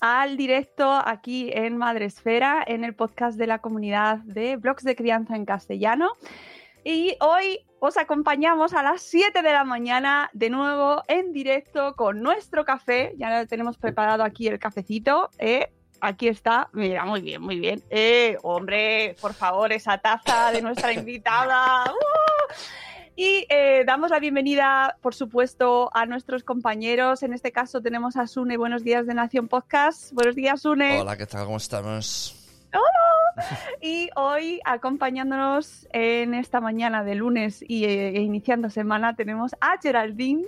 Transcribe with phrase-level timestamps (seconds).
[0.00, 4.96] al directo aquí en Madre Esfera, en el podcast de la comunidad de blogs de
[4.96, 6.12] crianza en castellano.
[6.84, 12.22] Y hoy os acompañamos a las 7 de la mañana de nuevo en directo con
[12.22, 13.14] nuestro café.
[13.16, 15.30] Ya tenemos preparado aquí el cafecito.
[15.38, 15.72] ¿eh?
[16.00, 17.82] Aquí está, mira, muy bien, muy bien.
[17.90, 21.84] Eh, hombre, por favor, esa taza de nuestra invitada.
[21.90, 22.25] ¡Uh!
[23.18, 27.22] Y eh, damos la bienvenida, por supuesto, a nuestros compañeros.
[27.22, 28.58] En este caso tenemos a Sune.
[28.58, 30.12] Buenos días de Nación Podcast.
[30.12, 31.00] Buenos días, Sune.
[31.00, 31.46] Hola, ¿qué tal?
[31.46, 32.34] ¿Cómo estamos?
[33.80, 40.44] Y hoy, acompañándonos en esta mañana de lunes y eh, iniciando semana, tenemos a Geraldine.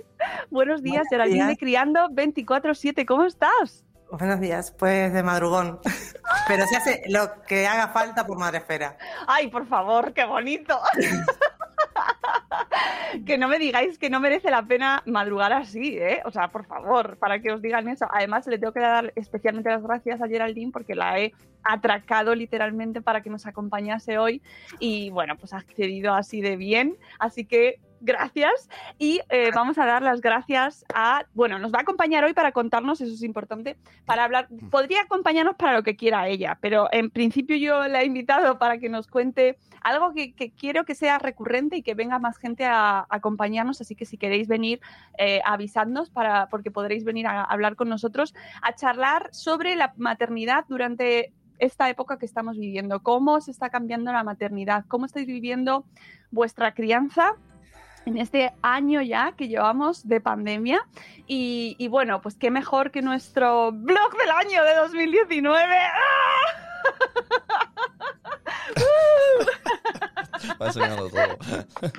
[0.51, 1.47] Buenos días, Buenos Geraldine días.
[1.49, 3.05] de Criando 24-7.
[3.05, 3.83] ¿Cómo estás?
[4.11, 5.79] Buenos días, pues de madrugón.
[6.47, 8.97] Pero se hace lo que haga falta por Madresfera.
[9.27, 10.79] Ay, por favor, qué bonito.
[13.25, 16.21] que no me digáis que no merece la pena madrugar así, ¿eh?
[16.25, 18.07] O sea, por favor, para que os digan eso.
[18.11, 21.33] Además, le tengo que dar especialmente las gracias a Geraldine porque la he
[21.63, 24.41] atracado literalmente para que nos acompañase hoy
[24.79, 26.97] y bueno, pues ha accedido así de bien.
[27.19, 28.69] Así que gracias.
[28.97, 32.51] Y eh, vamos a dar las gracias a, bueno, nos va a acompañar hoy para
[32.51, 37.09] contarnos, eso es importante, para hablar, podría acompañarnos para lo que quiera ella, pero en
[37.09, 41.19] principio yo la he invitado para que nos cuente algo que, que quiero que sea
[41.19, 44.79] recurrente y que venga más gente a, a acompañarnos, así que si queréis venir,
[45.17, 50.65] eh, avisadnos para, porque podréis venir a hablar con nosotros, a charlar sobre la maternidad
[50.67, 55.85] durante esta época que estamos viviendo, cómo se está cambiando la maternidad, cómo estáis viviendo
[56.31, 57.35] vuestra crianza
[58.09, 60.85] en este año ya que llevamos de pandemia.
[61.27, 65.63] Y, y bueno, pues qué mejor que nuestro blog del año de 2019.
[70.61, 71.37] Va soñando todo.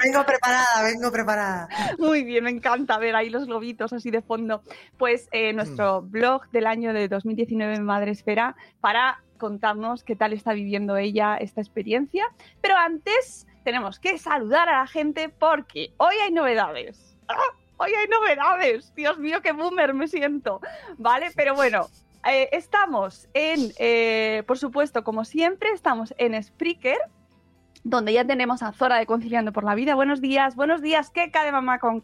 [0.03, 1.69] Vengo preparada, vengo preparada.
[1.99, 4.63] Muy bien, me encanta ver ahí los globitos así de fondo.
[4.99, 10.53] Pues eh, nuestro blog del año de 2019 en Madresfera para contarnos qué tal está
[10.53, 12.25] viviendo ella esta experiencia.
[12.61, 17.17] Pero antes tenemos que saludar a la gente porque hoy hay novedades.
[17.29, 17.37] ¡Ah!
[17.83, 18.95] Hoy hay novedades.
[18.95, 20.61] Dios mío, qué boomer me siento.
[20.99, 21.31] ¿Vale?
[21.35, 21.87] Pero bueno,
[22.29, 26.99] eh, estamos en, eh, por supuesto, como siempre, estamos en Spreaker,
[27.83, 29.95] donde ya tenemos a Zora de Conciliando por la Vida.
[29.95, 32.03] Buenos días, buenos días, Keka de Mamá con.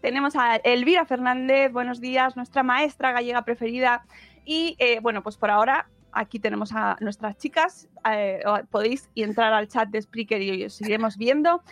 [0.00, 4.04] Tenemos a Elvira Fernández, buenos días, nuestra maestra gallega preferida.
[4.44, 7.88] Y eh, bueno, pues por ahora aquí tenemos a nuestras chicas.
[8.10, 11.62] eh, podéis entrar al chat de Spreaker y os iremos viendo.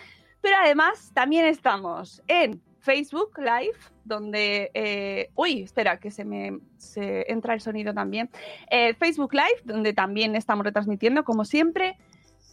[0.41, 4.70] Pero además también estamos en Facebook Live, donde...
[4.75, 8.28] eh, uy, espera, que se me se entra el sonido también.
[8.68, 11.97] Eh, Facebook Live, donde también estamos retransmitiendo, como siempre.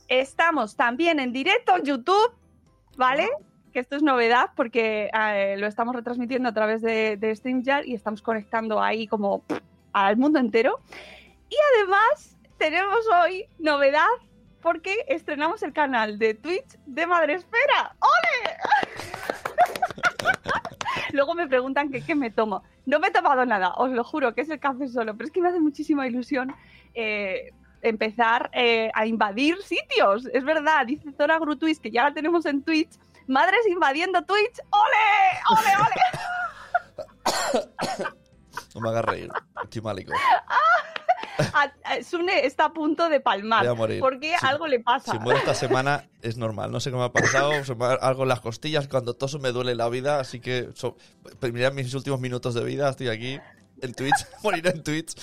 [0.08, 2.32] Estamos también en directo en YouTube,
[2.96, 3.28] ¿vale?
[3.74, 7.96] Que esto es novedad porque eh, lo estamos retransmitiendo a través de, de StreamYard y
[7.96, 9.60] estamos conectando ahí como pff,
[9.94, 10.80] al mundo entero.
[11.50, 14.08] Y además tenemos hoy novedad
[14.62, 17.96] porque estrenamos el canal de Twitch de Madresfera.
[18.00, 18.58] ¡Ole!
[21.14, 22.64] Luego me preguntan que qué me tomo.
[22.86, 25.32] No me he tomado nada, os lo juro, que es el café solo, pero es
[25.32, 26.56] que me hace muchísima ilusión
[26.94, 27.52] eh,
[27.82, 30.28] empezar eh, a invadir sitios.
[30.34, 32.92] Es verdad, dice Zora Grutuis, que ya la tenemos en Twitch.
[33.28, 34.60] Madres invadiendo Twitch.
[34.72, 35.40] ¡Ole!
[35.52, 35.70] ¡Ole,
[38.04, 38.10] ole!
[38.76, 39.30] No me hagas reír.
[39.64, 40.14] Estoy malico.
[41.54, 43.62] A- a- Sune está a punto de palmar.
[43.62, 44.00] Voy a morir.
[44.00, 45.12] Porque algo le pasa.
[45.14, 46.72] Si muero esta semana es normal.
[46.72, 47.64] No sé qué me ha pasado.
[47.64, 48.88] Se me ha- algo en las costillas.
[48.88, 50.20] Cuando toso me duele la vida.
[50.20, 50.98] Así que so,
[51.42, 52.90] mirad mis últimos minutos de vida.
[52.90, 53.40] Estoy aquí
[53.82, 54.16] en Twitch.
[54.44, 55.16] Moriré en Twitch.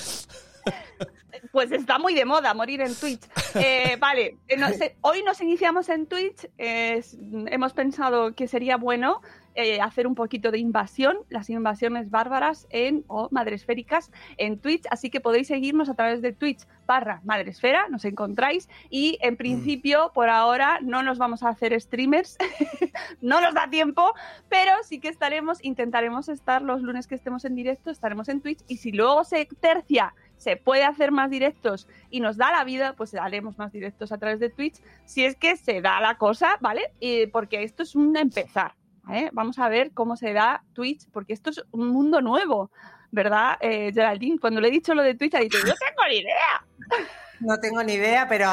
[1.53, 3.23] Pues está muy de moda morir en Twitch.
[3.55, 6.49] Eh, vale, eh, hoy nos iniciamos en Twitch.
[6.59, 7.03] eh,
[7.47, 9.21] hemos pensado que sería bueno
[9.57, 14.85] eh, hacer un poquito de invasión, las invasiones bárbaras en o madresféricas en Twitch.
[14.91, 18.69] Así que podéis seguirnos a través de Twitch barra madresfera, nos encontráis.
[18.91, 22.37] Y en principio, por ahora, no nos vamos a hacer streamers,
[23.21, 24.15] no nos da tiempo,
[24.49, 28.61] pero sí que estaremos, intentaremos estar los lunes que estemos en directo, estaremos en Twitch.
[28.69, 32.95] Y si luego se tercia se puede hacer más directos y nos da la vida,
[32.95, 36.57] pues haremos más directos a través de Twitch, si es que se da la cosa,
[36.61, 36.93] ¿vale?
[37.01, 38.75] Y porque esto es un empezar,
[39.13, 39.31] ¿eh?
[39.33, 42.71] Vamos a ver cómo se da Twitch, porque esto es un mundo nuevo,
[43.11, 44.39] ¿verdad, eh, Geraldine?
[44.39, 47.07] Cuando le he dicho lo de Twitch, ha dicho, no tengo ni idea.
[47.41, 48.51] No tengo ni idea, pero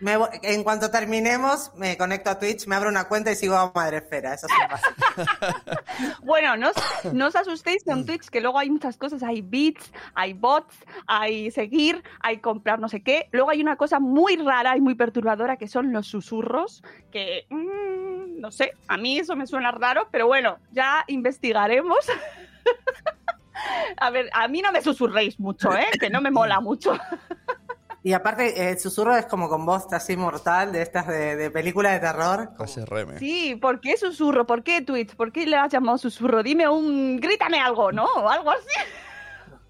[0.00, 3.72] me en cuanto terminemos, me conecto a Twitch, me abro una cuenta y sigo a
[3.74, 4.34] Madresfera.
[4.34, 5.26] Eso es.
[6.22, 9.22] Bueno, no, os- no os asustéis con Twitch, que luego hay muchas cosas.
[9.22, 10.74] Hay bits, hay bots,
[11.06, 13.28] hay seguir, hay comprar no sé qué.
[13.32, 18.40] Luego hay una cosa muy rara y muy perturbadora que son los susurros, que mm,
[18.40, 21.98] no sé, a mí eso me suena raro, pero bueno, ya investigaremos.
[23.96, 25.86] A ver, a mí no me susurréis mucho, ¿eh?
[25.98, 26.92] Que no me mola mucho.
[28.02, 31.50] Y aparte, eh, el susurro es como con voz así mortal de estas de, de
[31.50, 32.50] película de terror.
[32.56, 33.18] como- ASRM.
[33.18, 34.46] Sí, ¿por qué susurro?
[34.46, 35.16] ¿Por qué Twitch?
[35.16, 36.42] ¿Por qué le has llamado susurro?
[36.42, 37.18] Dime un...
[37.20, 38.04] Grítame algo, ¿no?
[38.04, 38.68] O algo así.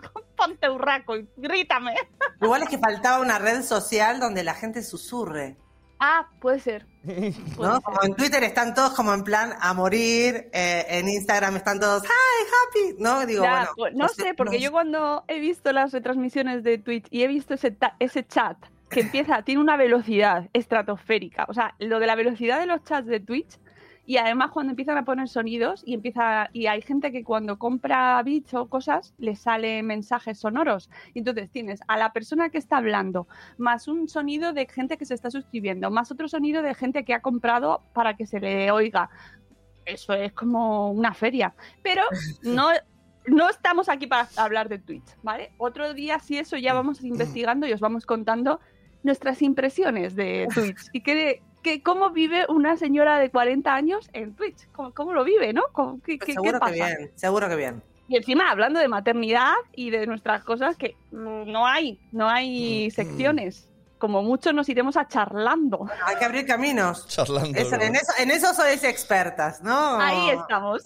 [0.37, 1.95] Ponte urraco y grítame.
[2.41, 5.57] Igual es que faltaba una red social donde la gente susurre.
[6.01, 6.87] Ah, puede ser.
[7.59, 7.81] ¿no?
[7.81, 12.03] Como en Twitter están todos como en plan a morir, eh, en Instagram están todos,
[12.05, 12.97] ¡Hi, happy!
[13.03, 13.25] ¿No?
[13.27, 13.71] Digo, Ya, bueno.
[13.77, 17.55] pues, no sé, porque yo cuando he visto las retransmisiones de Twitch y he visto
[17.55, 18.57] ese, ta- ese chat
[18.91, 21.45] que empieza, tiene una velocidad estratosférica.
[21.49, 23.59] O sea, lo de la velocidad de los chats de Twitch
[24.09, 28.23] y además cuando empiezan a poner sonidos y empieza y hay gente que cuando compra
[28.23, 30.89] bits o cosas le salen mensajes sonoros.
[31.13, 33.29] Y entonces tienes a la persona que está hablando,
[33.59, 37.13] más un sonido de gente que se está suscribiendo, más otro sonido de gente que
[37.13, 39.11] ha comprado para que se le oiga.
[39.85, 41.55] Eso es como una feria.
[41.83, 42.01] Pero
[42.43, 42.71] no,
[43.27, 45.53] no estamos aquí para hablar de Twitch, ¿vale?
[45.59, 48.59] Otro día, si eso, ya vamos investigando y os vamos contando
[49.03, 54.35] nuestras impresiones de Twitch y qué, qué- cómo vive una señora de 40 años en
[54.35, 54.69] Twitch.
[54.73, 55.63] ¿Cómo, cómo lo vive, no?
[55.73, 56.73] ¿Cómo- qué, Pues qué- qué seguro que pasa?
[56.73, 57.83] bien, seguro que bien.
[58.09, 63.69] Y encima hablando de maternidad y de nuestras cosas que no hay, no hay secciones.
[63.99, 65.87] Como mucho nos iremos a charlando.
[66.07, 67.07] Hay que abrir caminos.
[67.09, 67.59] Charlando.
[67.59, 70.01] Eso- en, eso, en eso sois expertas, ¿no?
[70.01, 70.83] Ahí estamos.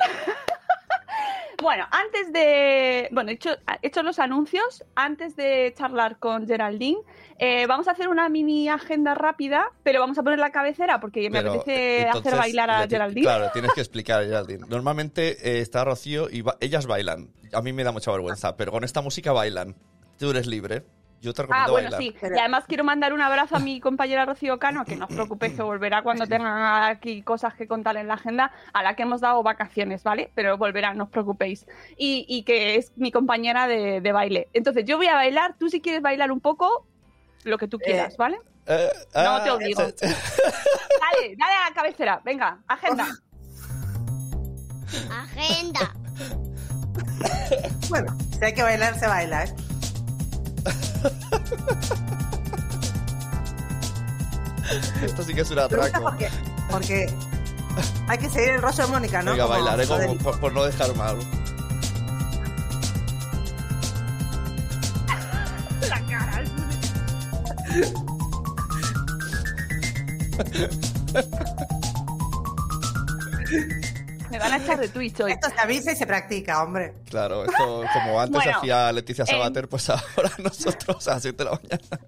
[1.63, 3.09] Bueno, antes de.
[3.13, 3.51] Bueno, he hecho,
[3.81, 4.85] he hecho los anuncios.
[4.95, 6.99] Antes de charlar con Geraldine,
[7.39, 11.31] eh, vamos a hacer una mini agenda rápida, pero vamos a poner la cabecera porque
[11.31, 13.23] me Pero, apetece entonces, hacer bailar a Geraldine.
[13.27, 14.67] Claro, tienes que explicar a Geraldine.
[14.69, 17.31] Normalmente eh, está Rocío y ba- ellas bailan.
[17.53, 19.75] A mí me da mucha vergüenza, pero con esta música bailan.
[20.19, 20.85] Tú eres libre.
[21.23, 22.03] Yo te Ah, recomiendo bueno, bailar.
[22.03, 22.17] sí.
[22.35, 25.55] Y además quiero mandar un abrazo a mi compañera Rocío Cano, que no os preocupéis
[25.55, 29.21] que volverá cuando tenga aquí cosas que contar en la agenda, a la que hemos
[29.21, 30.33] dado vacaciones, ¿vale?
[30.35, 31.65] Pero volverá, no os preocupéis.
[31.97, 34.49] Y, y que es mi compañera de, de baile.
[34.53, 36.87] Entonces yo voy a bailar, tú si quieres bailar un poco,
[37.45, 38.39] lo que tú quieras, ¿vale?
[38.67, 39.81] Eh, No ah, te obligo.
[39.81, 43.07] se- Dale, dale a la cabecera, venga, agenda.
[45.09, 45.95] Agenda.
[47.89, 49.55] Bueno, si hay que bailar, se baila, ¿eh?
[55.03, 56.01] Esto sí que es un atraco.
[56.03, 56.29] porque,
[56.71, 57.13] porque
[58.09, 59.33] hay que seguir el rollo de Mónica, ¿no?
[59.33, 60.25] Venga, Como bailaré como, Federico.
[60.25, 61.19] por, por no dejar mal.
[65.89, 66.43] La cara.
[74.33, 75.33] Me van a echar de Twitch hoy.
[75.33, 76.95] Esto se avisa y se practica, hombre.
[77.11, 81.45] Claro, esto como antes Bueno, hacía Leticia Sabater, pues ahora nosotros a las 7 de
[81.45, 82.07] la mañana.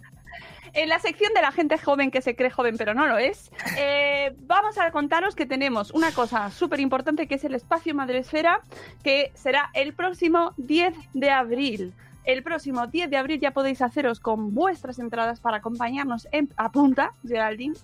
[0.73, 3.50] En la sección de la gente joven que se cree joven pero no lo es,
[3.76, 8.62] eh, vamos a contaros que tenemos una cosa súper importante que es el espacio Madresfera,
[9.02, 11.93] que será el próximo 10 de abril.
[12.25, 17.11] El próximo 10 de abril ya podéis haceros con vuestras entradas para acompañarnos en Apunta,
[17.26, 17.75] Geraldine.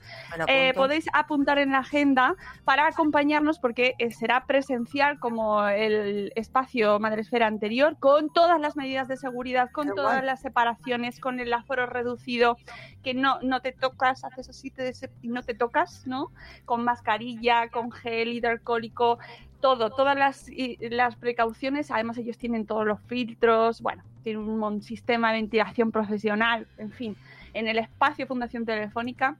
[0.46, 6.98] Eh, podéis apuntar en la agenda para acompañarnos porque eh, será presencial como el espacio
[6.98, 10.26] Madresfera anterior, con todas las medidas de seguridad, con Qué todas guay.
[10.26, 12.56] las separaciones, con el aforo reducido,
[13.02, 16.32] que no, no te tocas, haces así te des- y no te tocas, ¿no?
[16.64, 19.18] Con mascarilla, con gel hidroalcohólico.
[19.60, 24.82] Todo, todas las, y- las precauciones, además ellos tienen todos los filtros, bueno, tienen un,
[24.82, 27.16] sistema de ventilación profesional, en fin,
[27.54, 29.36] en el espacio Fundación Telefónica,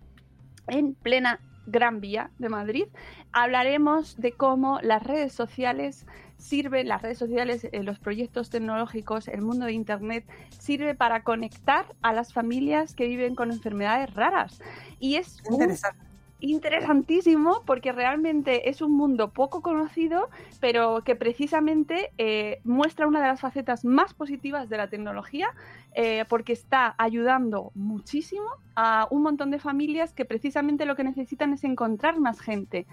[0.67, 2.85] en plena Gran Vía de Madrid,
[3.33, 6.07] hablaremos de cómo las redes sociales
[6.39, 10.25] sirven, las redes sociales, eh, los proyectos tecnológicos, el mundo de Internet,
[10.59, 14.61] sirve para conectar a las familias que viven con enfermedades raras.
[14.99, 16.10] Y es un Interesante.
[16.41, 20.29] Interesantísimo porque realmente es un mundo poco conocido,
[20.61, 25.49] pero que precisamente eh, muestra una de las facetas más positivas de la tecnología,
[25.95, 31.53] eh, porque está ayudando muchísimo a un montón de familias que precisamente lo que necesitan
[31.53, 32.87] es encontrar más gente.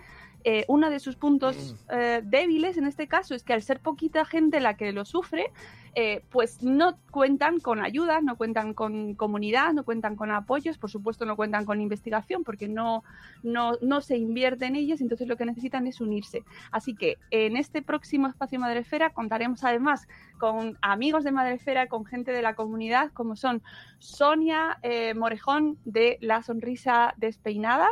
[0.44, 4.24] Eh, uno de sus puntos eh, débiles en este caso es que al ser poquita
[4.24, 5.51] gente la que lo sufre,
[6.00, 10.92] eh, pues no cuentan con ayuda, no cuentan con comunidad, no cuentan con apoyos, por
[10.92, 13.04] supuesto no cuentan con investigación porque no,
[13.42, 16.44] no, no se invierte en ellos, entonces lo que necesitan es unirse.
[16.72, 22.32] Así que en este próximo espacio Madrefera contaremos además con amigos de Madrefera, con gente
[22.32, 23.63] de la comunidad, como son
[23.98, 27.89] Sonia eh, Morejón de La Sonrisa Despeinada,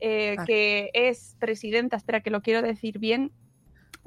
[0.00, 0.44] eh, Ah.
[0.44, 3.30] que es presidenta, espera que lo quiero decir bien,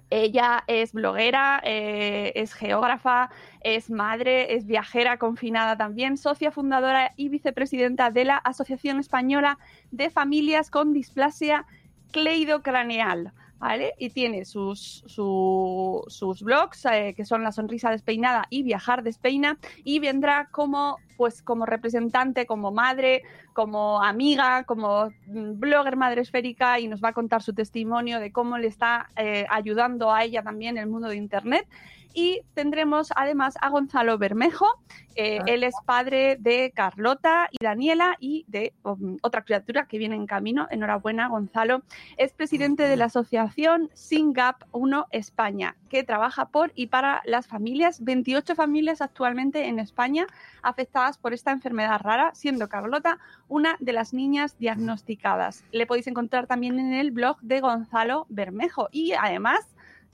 [0.09, 3.29] ella es bloguera, eh, es geógrafa,
[3.61, 9.57] es madre, es viajera confinada también, socia fundadora y vicepresidenta de la Asociación Española
[9.91, 11.65] de Familias con Displasia
[12.11, 13.33] Cleidocraneal.
[13.59, 13.93] ¿Vale?
[13.97, 19.57] Y tiene sus, su- sus blogs, eh, que son La Sonrisa Despeinada y Viajar Despeina,
[19.83, 23.23] y vendrá como, pues, como representante, como madre,
[23.53, 28.31] como amiga, como mm, blogger madre esférica, y nos va a contar su testimonio de
[28.31, 31.67] cómo le está eh, ayudando a ella también el mundo de Internet.
[32.13, 34.67] Y tendremos además a Gonzalo Bermejo,
[35.15, 35.43] eh, Ah.
[35.47, 40.27] él es padre de Carlota y Daniela y de um, otra criatura que viene en
[40.27, 40.67] camino.
[40.69, 41.81] Enhorabuena, Gonzalo.
[42.17, 48.03] Es presidente de la asociación SINGAP 1 España, que trabaja por y para las familias,
[48.03, 50.27] 28 familias actualmente en España
[50.61, 55.63] afectadas por esta enfermedad rara, siendo Carlota una de las niñas diagnosticadas.
[55.71, 59.59] Le podéis encontrar también en el blog de Gonzalo Bermejo y además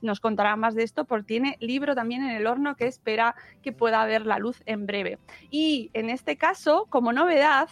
[0.04, 3.72] nos contará más de esto porque tiene libro también en el horno que espera que
[3.72, 5.18] pueda ver la luz en breve.
[5.50, 7.68] Y en este caso, como novedad,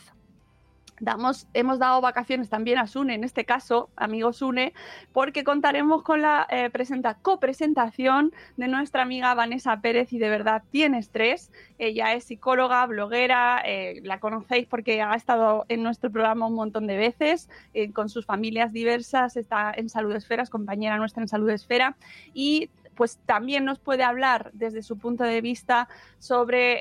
[1.03, 4.73] damos, hemos dado vacaciones también a Sune, en este caso, amigo Sune,
[5.13, 10.63] porque contaremos con la eh, presenta, copresentación de nuestra amiga Vanessa Pérez y de verdad
[10.71, 11.51] tiene estrés.
[11.79, 16.87] Ella es psicóloga, bloguera, eh, la conocéis porque ha estado en nuestro programa un montón
[16.87, 21.29] de veces, eh, con sus familias diversas, está en Salud Esfera, es compañera nuestra en
[21.29, 21.97] Salud Esfera
[22.33, 26.81] y pues también nos puede hablar desde su punto de vista sobre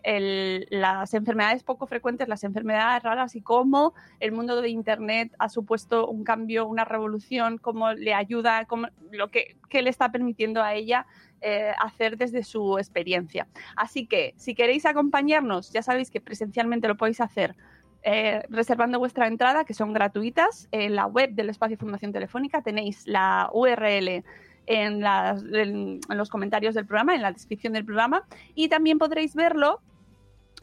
[0.00, 5.48] eh, las enfermedades poco frecuentes, las enfermedades raras y cómo el mundo de Internet ha
[5.48, 10.62] supuesto un cambio, una revolución, cómo le ayuda, cómo, lo que, que le está permitiendo
[10.62, 11.06] a ella
[11.42, 13.46] eh, hacer desde su experiencia.
[13.74, 17.56] Así que si queréis acompañarnos, ya sabéis que presencialmente lo podéis hacer
[18.02, 20.68] eh, reservando vuestra entrada, que son gratuitas.
[20.70, 24.22] En la web del Espacio Fundación Telefónica tenéis la URL
[24.70, 28.24] en, los comentarios del programa, en la descripción del programa,
[28.54, 29.80] y también podréis verlo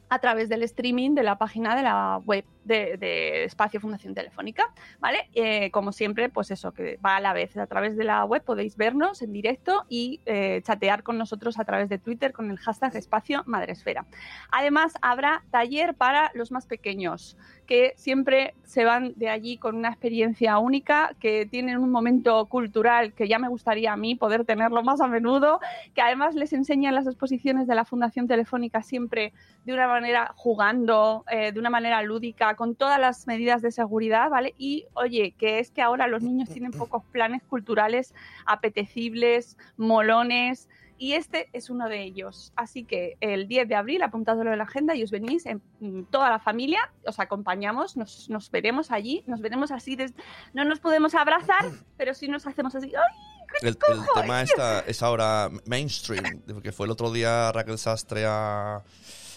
[0.09, 4.73] a través del streaming de la página de la web de, de Espacio Fundación Telefónica,
[4.99, 5.29] ¿vale?
[5.33, 7.57] Eh, como siempre, pues eso, que va a la vez.
[7.57, 11.65] A través de la web podéis vernos en directo y eh, chatear con nosotros a
[11.65, 14.05] través de Twitter con el hashtag Espacio Madresfera.
[14.51, 17.37] Además, habrá taller para los más pequeños,
[17.67, 23.13] que siempre se van de allí con una experiencia única, que tienen un momento cultural
[23.13, 25.59] que ya me gustaría a mí poder tenerlo más a menudo,
[25.93, 29.33] que además les enseñan las exposiciones de la Fundación Telefónica siempre
[29.65, 34.29] de una manera jugando, eh, de una manera lúdica, con todas las medidas de seguridad,
[34.29, 34.53] ¿vale?
[34.57, 41.13] Y oye, que es que ahora los niños tienen pocos planes culturales apetecibles, molones, y
[41.13, 42.51] este es uno de ellos.
[42.55, 46.03] Así que el 10 de abril, apuntadlo en la agenda y os venís en mm,
[46.11, 50.13] toda la familia, os acompañamos, nos, nos veremos allí, nos veremos así, des-
[50.53, 51.65] no nos podemos abrazar,
[51.97, 53.15] pero sí nos hacemos así, ¡ay!
[53.61, 53.77] El, el
[54.13, 58.83] tema está, es ahora mainstream, porque fue el otro día Raquel Sastre a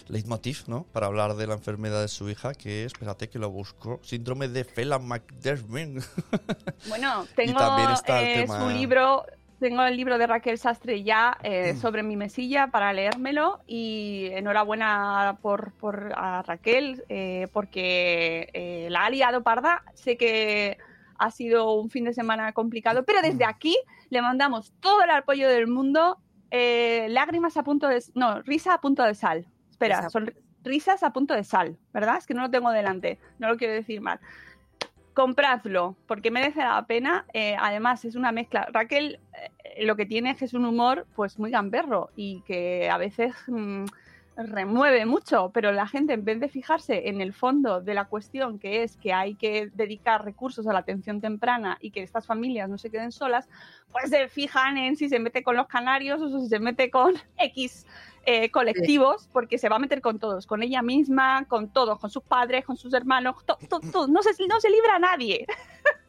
[0.09, 0.83] Leitmotiv, ¿no?
[0.91, 4.49] Para hablar de la enfermedad de su hija, que es, espérate que lo busco, síndrome
[4.49, 6.03] de Phelan-McDermott.
[6.89, 9.25] Bueno, tengo también está el eh, tema- su libro,
[9.61, 15.37] tengo el libro de Raquel Sastre ya eh, sobre mi mesilla para leérmelo y enhorabuena
[15.39, 19.83] por, por a Raquel eh, porque eh, la ha liado parda.
[19.93, 20.79] Sé que
[21.19, 23.77] ha sido un fin de semana complicado, pero desde aquí
[24.09, 26.17] le mandamos todo el apoyo del mundo.
[26.49, 28.03] lágrimas a punto de...
[28.15, 29.45] No, risa a punto de sal.
[29.69, 32.17] Espera, son risas a punto de sal, ¿verdad?
[32.17, 34.19] Es que no lo tengo delante, no lo quiero decir mal
[35.13, 37.25] compradlo, porque merece la pena.
[37.33, 38.67] Eh, además, es una mezcla.
[38.71, 39.19] Raquel
[39.79, 43.33] lo que tiene es que es un humor pues muy gamberro y que a veces
[43.47, 43.85] mm,
[44.37, 48.59] remueve mucho, pero la gente en vez de fijarse en el fondo de la cuestión,
[48.59, 52.69] que es que hay que dedicar recursos a la atención temprana y que estas familias
[52.69, 53.47] no se queden solas,
[53.91, 57.15] pues se fijan en si se mete con los canarios o si se mete con
[57.37, 57.85] X
[58.25, 62.09] eh, colectivos, porque se va a meter con todos, con ella misma, con todos, con
[62.09, 65.45] sus padres, con sus hermanos, to- to- to- no, se, no se libra a nadie.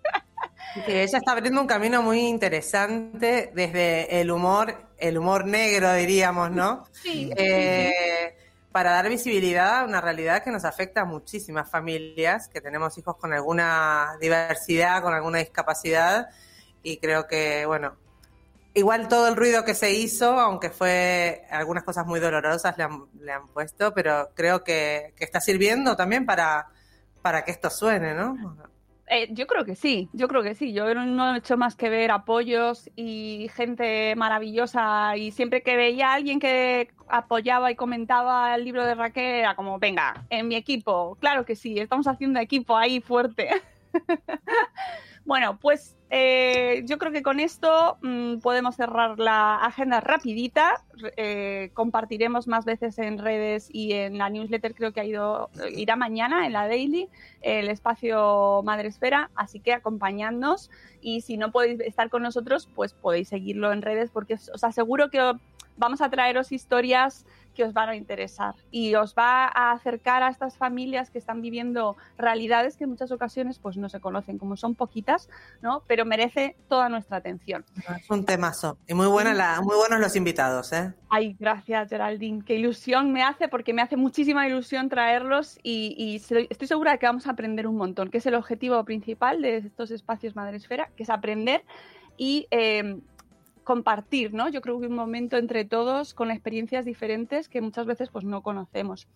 [0.87, 6.85] Ella está abriendo un camino muy interesante desde el humor, el humor negro, diríamos, ¿no?
[6.93, 8.37] Sí, Eh,
[8.71, 13.17] para dar visibilidad a una realidad que nos afecta a muchísimas familias, que tenemos hijos
[13.17, 16.31] con alguna diversidad, con alguna discapacidad,
[16.83, 17.97] y creo que, bueno,
[18.73, 23.05] igual todo el ruido que se hizo, aunque fue algunas cosas muy dolorosas le han,
[23.21, 26.69] le han puesto, pero creo que, que está sirviendo también para,
[27.21, 28.57] para que esto suene, ¿no?
[29.15, 30.73] Eh, yo creo que sí, yo creo que sí.
[30.73, 36.13] Yo no he hecho más que ver apoyos y gente maravillosa y siempre que veía
[36.13, 40.55] a alguien que apoyaba y comentaba el libro de Raquel era como, venga, en mi
[40.55, 43.51] equipo, claro que sí, estamos haciendo equipo ahí fuerte.
[45.25, 50.85] bueno, pues eh, yo creo que con esto mm, podemos cerrar la agenda rapidita.
[51.17, 55.97] Eh, compartiremos más veces en redes y en la newsletter creo que ha ido, irá
[55.97, 57.09] mañana en la daily
[57.41, 63.29] el espacio Madresfera, así que acompañadnos y si no podéis estar con nosotros, pues podéis
[63.29, 65.33] seguirlo en redes porque os aseguro que
[65.77, 70.29] vamos a traeros historias que os van a interesar y os va a acercar a
[70.29, 74.57] estas familias que están viviendo realidades que en muchas ocasiones pues no se conocen, como
[74.57, 75.29] son poquitas,
[75.61, 75.83] ¿no?
[75.87, 77.65] Pero merece toda nuestra atención.
[77.99, 78.79] Es un temazo.
[78.87, 80.93] Y muy, buena la, muy buenos los invitados, ¿eh?
[81.09, 86.17] Ay, gracias Geraldine, qué ilusión me hace porque me hace muchísima ilusión traerlos y, y
[86.17, 89.59] estoy segura de que vamos a aprender un montón, que es el objetivo principal de
[89.59, 91.65] estos espacios Madresfera, que es aprender
[92.17, 93.01] y eh,
[93.65, 94.49] compartir, ¿no?
[94.49, 98.43] Yo creo que un momento entre todos con experiencias diferentes que muchas veces pues no
[98.43, 99.07] conocemos.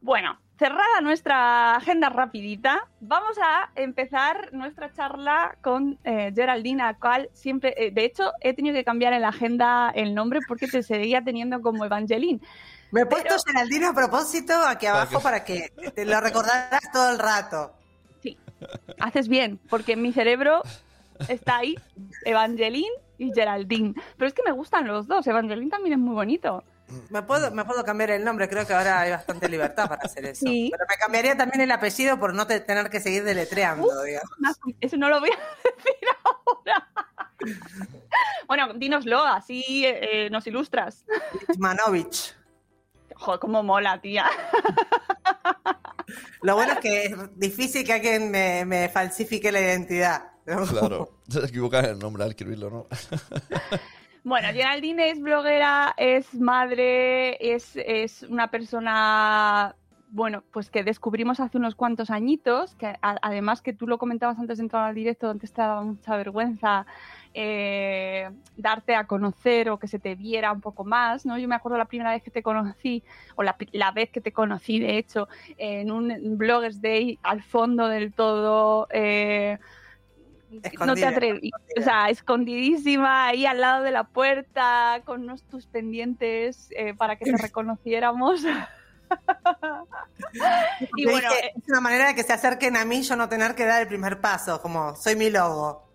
[0.00, 6.94] Bueno, cerrada nuestra agenda rapidita, vamos a empezar nuestra charla con eh, Geraldine, a la
[6.98, 10.68] cual siempre, eh, de hecho, he tenido que cambiar en la agenda el nombre porque
[10.68, 12.40] te seguía teniendo como Evangeline.
[12.92, 16.20] Me he puesto Pero- Geraldine a propósito aquí Para abajo que- para que te lo
[16.20, 17.72] recordaras todo el rato.
[18.22, 18.38] Sí,
[19.00, 20.62] haces bien, porque en mi cerebro
[21.28, 21.74] está ahí
[22.24, 23.94] Evangeline y Geraldine.
[24.16, 26.62] Pero es que me gustan los dos, Evangeline también es muy bonito.
[27.10, 30.24] Me puedo, me puedo cambiar el nombre, creo que ahora hay bastante libertad para hacer
[30.26, 30.46] eso.
[30.48, 30.68] Sí.
[30.70, 34.30] Pero me cambiaría también el apellido por no te- tener que seguir deletreando, digamos.
[34.80, 35.36] Eso no lo voy a
[35.76, 36.88] decir ahora.
[38.46, 41.04] Bueno, dínoslo, así eh, nos ilustras.
[41.58, 42.34] Manovich.
[43.16, 44.26] Joder, cómo mola, tía.
[46.42, 50.30] Lo bueno es que es difícil que alguien me, me falsifique la identidad.
[50.70, 52.86] Claro, te equivocas en el nombre al escribirlo, ¿no?
[54.24, 59.76] Bueno, Geraldine es bloguera, es madre, es, es una persona,
[60.08, 64.36] bueno, pues que descubrimos hace unos cuantos añitos, que a- además que tú lo comentabas
[64.40, 66.86] antes de entrar al directo, antes te daba mucha vergüenza
[67.34, 71.38] eh, darte a conocer o que se te viera un poco más, ¿no?
[71.38, 73.04] Yo me acuerdo la primera vez que te conocí,
[73.36, 77.86] o la, la vez que te conocí, de hecho, en un Bloggers Day al fondo
[77.86, 78.88] del todo.
[78.90, 79.58] eh,
[80.56, 85.42] no te Escondida, atreví, o sea, escondidísima ahí al lado de la puerta, con unos
[85.44, 88.42] tus pendientes eh, para que te reconociéramos.
[90.96, 93.64] y bueno, es una manera de que se acerquen a mí yo no tener que
[93.64, 95.86] dar el primer paso, como soy mi logo.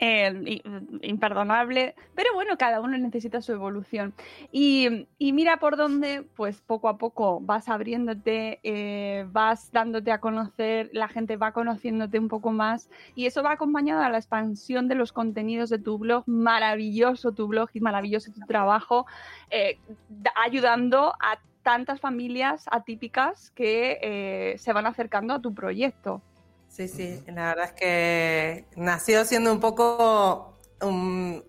[0.00, 4.14] Imperdonable, pero bueno, cada uno necesita su evolución.
[4.50, 10.88] Y, mira por dónde, pues poco a poco vas abriéndote, eh, vas dándote a conocer,
[10.92, 14.94] la gente va conociéndote un poco más y eso va acompañado a la expansión de
[14.94, 19.06] los contenidos de tu blog, maravilloso tu blog y maravilloso tu trabajo,
[19.50, 26.22] eh, da- ayudando a tantas familias atípicas que eh, se van acercando a tu proyecto.
[26.70, 31.42] Sí, sí, la verdad es que nació siendo un poco, um,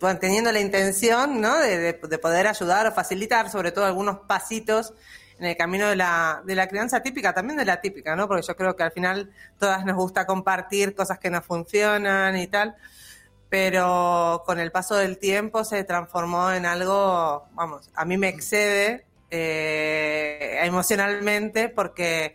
[0.00, 1.56] bueno, teniendo la intención, ¿no?
[1.58, 4.92] De, de- de poder ayudar o facilitar, sobre todo, algunos pasitos
[5.38, 8.26] en el camino de la, de la crianza típica, también de la típica, ¿no?
[8.26, 12.46] Porque yo creo que al final todas nos gusta compartir cosas que no funcionan y
[12.48, 12.74] tal,
[13.48, 19.06] pero con el paso del tiempo se transformó en algo, vamos, a mí me excede
[19.30, 22.34] eh, emocionalmente porque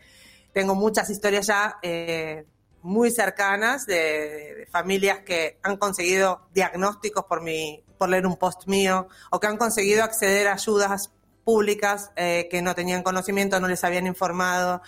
[0.54, 2.46] tengo muchas historias ya eh,
[2.82, 9.08] muy cercanas de, familias que han conseguido diagnósticos por, mi, por leer un post mío
[9.32, 11.12] o que han conseguido acceder a ayudas
[11.44, 14.82] públicas eh, que no tenían conocimiento, no les habían informado.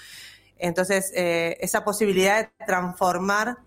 [0.57, 3.57] Entonces, eh, esa posibilidad de transformar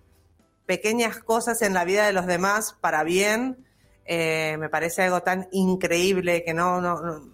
[0.67, 3.65] pequeñas cosas en la vida de los demás para bien,
[4.09, 7.29] me parece algo tan increíble que no, no, no-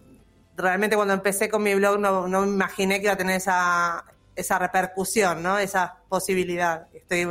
[0.57, 4.05] realmente cuando empecé con mi blog no, no me imaginé que iba a tener esa,
[4.37, 5.59] esa repercusión, ¿no?
[5.59, 6.87] Esa posibilidad.
[6.93, 7.27] Estoy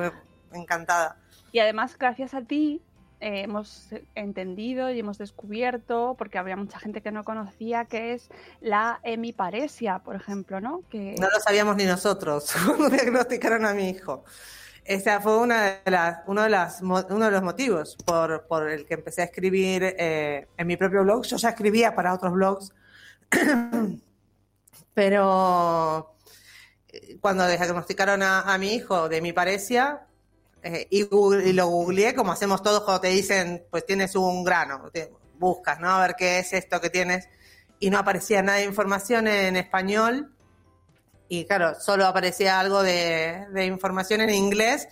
[0.53, 1.17] encantada.
[1.51, 2.81] Y además, gracias a ti,
[3.19, 8.29] eh, hemos entendido y hemos descubierto, porque había mucha gente que no conocía, que es
[8.61, 10.81] la hemiparesia, por ejemplo, ¿no?
[10.89, 14.23] Que No lo sabíamos ni nosotros cuando diagnosticaron a mi hijo.
[14.83, 18.87] Esa fue una de las, uno, de las, uno de los motivos por, por el
[18.87, 21.23] que empecé a escribir eh, en mi propio blog.
[21.25, 22.73] Yo ya escribía para otros blogs,
[24.95, 26.15] pero
[27.19, 30.07] cuando diagnosticaron a, mi hijo de mi parecia
[30.63, 34.91] eh, y, y lo googleé como hacemos todos cuando te dicen, pues tienes un grano,
[35.37, 35.89] buscas, ¿no?
[35.89, 37.27] A ver qué es esto que tienes
[37.79, 40.35] y no aparecía nada de información en español
[41.27, 44.87] y claro, solo aparecía algo de, de información en inglés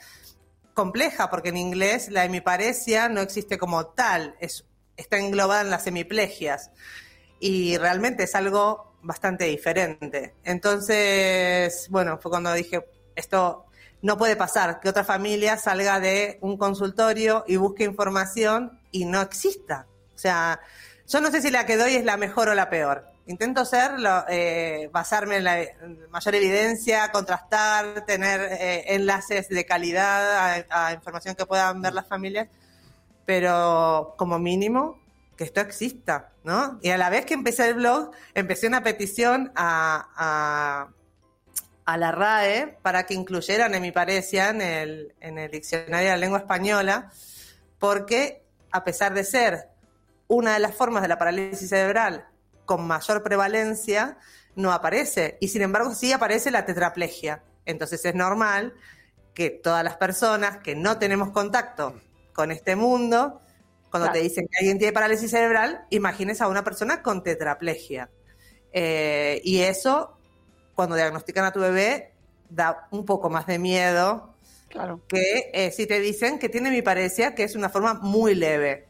[0.74, 5.86] compleja, porque en inglés la hemiparesia no existe como tal, es, está englobada en las
[5.86, 6.72] hemiplegias
[7.40, 10.34] y realmente es algo bastante diferente.
[10.44, 12.86] Entonces, bueno, fue cuando dije,
[13.16, 13.66] esto
[14.02, 19.22] no puede pasar, que otra familia salga de un consultorio y busque información y no
[19.22, 19.88] exista.
[20.16, 20.60] O sea,
[21.08, 23.06] yo no sé si la que doy es la mejor o la peor.
[23.28, 25.58] Intento ser, lo- eh, basarme en la
[26.10, 32.08] mayor evidencia, contrastar, tener eh, enlaces de calidad a, a información que puedan ver las
[32.08, 32.48] familias,
[33.26, 35.00] pero como mínimo
[35.40, 36.80] que esto exista, ¿no?
[36.82, 40.92] Y a la vez que empecé el blog, empecé una petición a,
[41.86, 46.40] a, la RAE para que incluyeran hemiparesia en el, en el diccionario de la lengua
[46.40, 47.10] española,
[47.80, 49.70] porque a pesar de ser
[50.28, 52.28] una de las formas de la parálisis cerebral
[52.66, 54.18] con mayor prevalencia,
[54.56, 55.38] no aparece.
[55.40, 57.44] Y sin embargo, sí aparece la tetraplegia.
[57.66, 58.74] Entonces es normal
[59.34, 61.98] que todas las personas que no tenemos contacto
[62.34, 63.42] con este mundo,
[63.90, 64.20] cuando Claro.
[64.20, 68.10] te dicen que alguien tiene parálisis cerebral, imagines a una persona con tetraplegia.
[68.72, 70.18] Eh, y eso,
[70.76, 72.14] cuando diagnostican a tu bebé,
[72.50, 74.34] da un poco más de miedo
[74.70, 75.02] claro.
[75.08, 78.88] que eh, si te dicen que tiene mi parecia, que es una forma muy leve,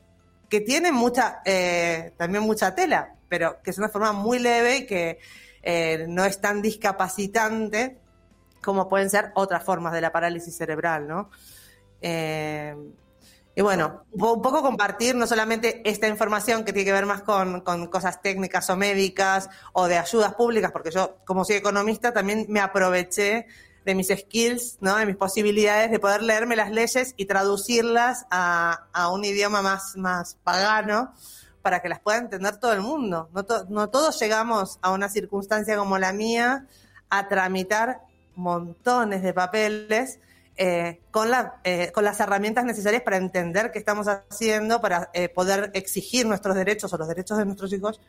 [0.49, 4.85] que tiene mucha, eh, también mucha tela, pero que es una forma muy leve y
[4.85, 5.19] que
[5.61, 7.97] eh, no es tan discapacitante
[8.61, 11.29] como pueden ser otras formas de la parálisis cerebral, ¿no?
[13.55, 17.61] Y bueno, un poco compartir no solamente esta información que tiene que ver más con,
[17.61, 22.45] con cosas técnicas o médicas o de ayudas públicas, porque yo, como soy economista, también
[22.47, 23.47] me aproveché
[23.85, 24.95] de mis skills, ¿no?
[24.97, 29.97] de mis posibilidades de poder leerme las leyes y traducirlas a, a un idioma más,
[29.97, 31.13] más pagano
[31.61, 33.29] para que las pueda entender todo el mundo.
[33.33, 36.67] No, to- no todos llegamos a una circunstancia como la mía
[37.09, 38.01] a tramitar
[38.35, 40.19] montones de papeles
[40.61, 45.29] eh, con, la, eh, con las herramientas necesarias para entender qué estamos haciendo, para eh,
[45.29, 48.01] poder exigir nuestros derechos o los derechos de nuestros hijos.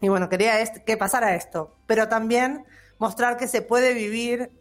[0.00, 2.64] Y bueno, quería que pasara esto, pero también
[2.98, 4.52] mostrar que se puede vivir,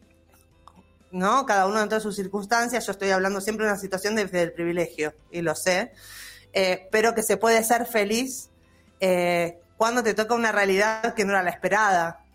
[1.12, 1.46] ¿no?
[1.46, 2.84] Cada uno dentro de sus circunstancias.
[2.88, 5.92] Yo estoy hablando siempre de una situación desde el privilegio, y lo sé,
[6.54, 8.50] eh, pero que se puede ser feliz
[9.00, 12.26] eh, cuando te toca una realidad que no era la esperada.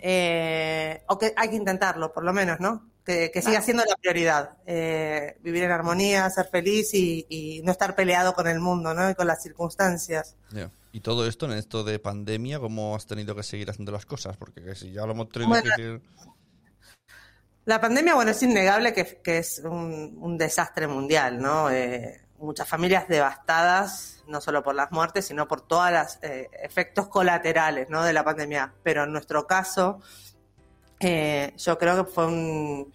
[0.00, 2.93] Eh, o que hay que intentarlo, por lo menos, ¿no?
[3.04, 4.56] Que, que siga siendo la prioridad.
[4.64, 9.10] eh, vivir en armonía, ser feliz y, y no estar peleado con el mundo, ¿no?
[9.10, 10.36] Y con las circunstancias.
[10.90, 14.38] Y todo esto en esto de pandemia, ¿cómo has tenido que seguir haciendo las cosas?
[14.38, 16.00] Porque que si ya lo hemos tenido Bueno, que decir...
[17.66, 21.70] La pandemia, bueno, es innegable que, que es un, un desastre mundial, ¿no?
[21.70, 27.88] Eh, muchas familias devastadas, no solo por las muertes, sino por todos los efectos colaterales,
[27.90, 28.02] ¿no?
[28.02, 28.72] De la pandemia.
[28.82, 30.00] Pero en nuestro caso,
[31.04, 32.92] eh, yo creo que fue un...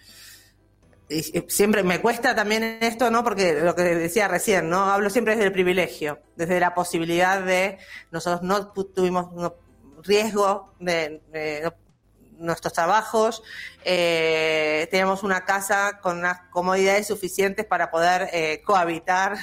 [1.10, 3.24] y- siempre me cuesta también esto, ¿no?
[3.24, 4.92] Porque lo que decía recién, ¿no?
[4.92, 7.78] Hablo siempre desde el privilegio, desde la posibilidad de
[8.12, 9.56] nosotros no tuvimos no-
[10.04, 11.74] riesgo de, de no-
[12.38, 13.44] nuestros trabajos,
[13.84, 19.38] eh, teníamos una casa con unas comodidades suficientes para poder eh, cohabitar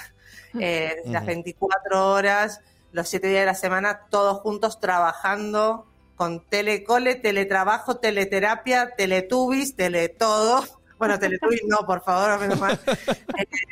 [0.59, 1.27] eh, las Ujú.
[1.27, 2.61] 24 horas,
[2.93, 10.65] los 7 días de la semana, todos juntos trabajando con telecole, teletrabajo, teleterapia, teletubis, teletodo.
[10.99, 12.81] Bueno, teletubis no, por favor, menos mal.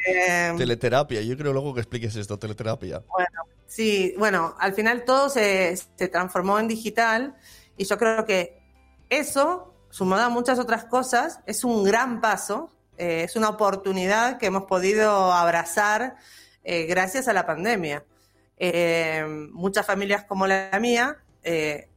[0.06, 3.02] Eh, Teleterapia, yo creo luego que expliques esto, teleterapia.
[3.08, 7.34] bueno, sí, bueno, al final todo se, se transformó en digital
[7.78, 8.60] y yo creo que
[9.08, 14.44] eso, sumado a muchas otras cosas, es un gran paso, eh, es una oportunidad que
[14.44, 16.16] hemos podido abrazar
[16.62, 18.04] eh, gracias a la pandemia.
[19.50, 21.88] Muchas familias como la mía eh,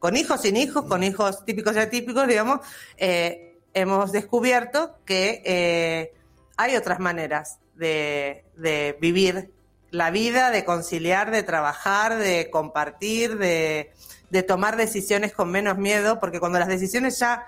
[0.00, 2.60] con hijos, sin hijos, con hijos típicos y atípicos, digamos,
[2.96, 6.12] eh, hemos descubierto que eh,
[6.56, 9.52] hay otras maneras de, de vivir
[9.90, 13.92] la vida, de conciliar, de trabajar, de compartir, de,
[14.30, 17.44] de tomar decisiones con menos miedo, porque cuando las decisiones ya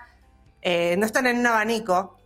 [0.61, 2.17] eh, no están en un abanico,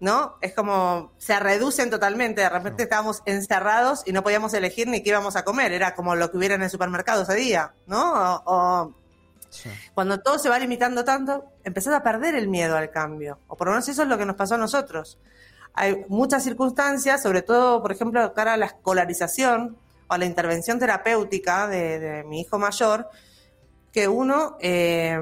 [0.00, 0.36] ¿no?
[0.40, 2.40] Es como se reducen totalmente.
[2.40, 5.72] De repente estábamos encerrados y no podíamos elegir ni qué íbamos a comer.
[5.72, 8.12] Era como lo que hubiera en el supermercado ese día, ¿no?
[8.12, 8.94] O, o
[9.94, 13.38] Cuando todo se va limitando tanto, empezás a perder el miedo al cambio.
[13.48, 15.18] O por lo menos eso es lo que nos pasó a nosotros.
[15.74, 19.76] Hay muchas circunstancias, sobre todo, por ejemplo, cara a la escolarización
[20.08, 23.08] o a la intervención terapéutica de, de mi hijo mayor,
[23.92, 25.18] que uno eh,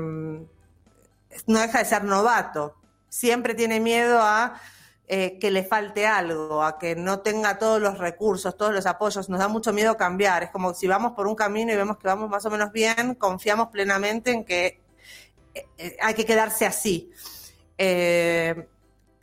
[1.47, 2.77] no deja de ser novato.
[3.09, 4.61] Siempre tiene miedo a
[5.09, 9.29] eh, que le falte algo, a que no tenga todos los recursos, todos los apoyos.
[9.29, 10.43] Nos da mucho miedo cambiar.
[10.45, 13.15] Es como si vamos por un camino y vemos que vamos más o menos bien,
[13.15, 14.81] confiamos plenamente en que
[15.55, 17.11] eh, eh, hay que quedarse así.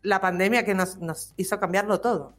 [0.04, 2.36] La pandemia que nos, hizo cambiarlo todo.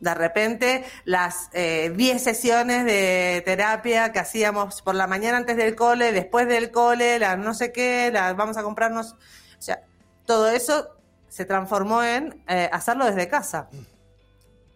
[0.00, 5.76] De repente, las eh, 10 sesiones de terapia que hacíamos por la mañana antes del
[5.76, 9.12] cole, después del cole, la no sé qué, la vamos a comprarnos.
[9.12, 9.84] O sea,
[10.26, 10.96] todo eso
[11.32, 13.70] se transformó en eh, hacerlo desde casa.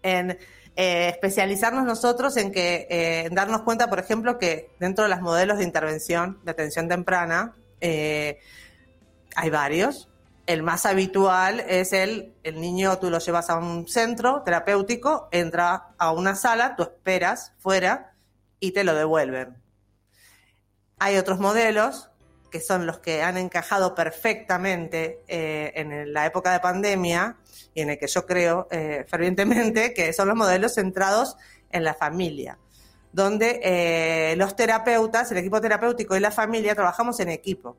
[0.02, 0.38] En
[0.74, 5.20] eh, especializarnos nosotros en que eh, en darnos cuenta, por ejemplo, que dentro de los
[5.20, 10.08] modelos de intervención de atención temprana hay varios.
[10.46, 15.88] El más habitual es el, el niño, tú lo llevas a un centro terapéutico, entra
[15.98, 18.14] a una sala, tú esperas fuera
[18.60, 19.62] y te lo devuelven.
[20.98, 22.08] Hay otros modelos
[22.50, 27.36] que son los que han encajado perfectamente eh, en la época de pandemia
[27.74, 31.36] y en el que yo creo eh, fervientemente que son los modelos centrados
[31.70, 32.58] en la familia,
[33.12, 37.76] donde eh, los terapeutas, el equipo terapéutico y la familia trabajamos en equipo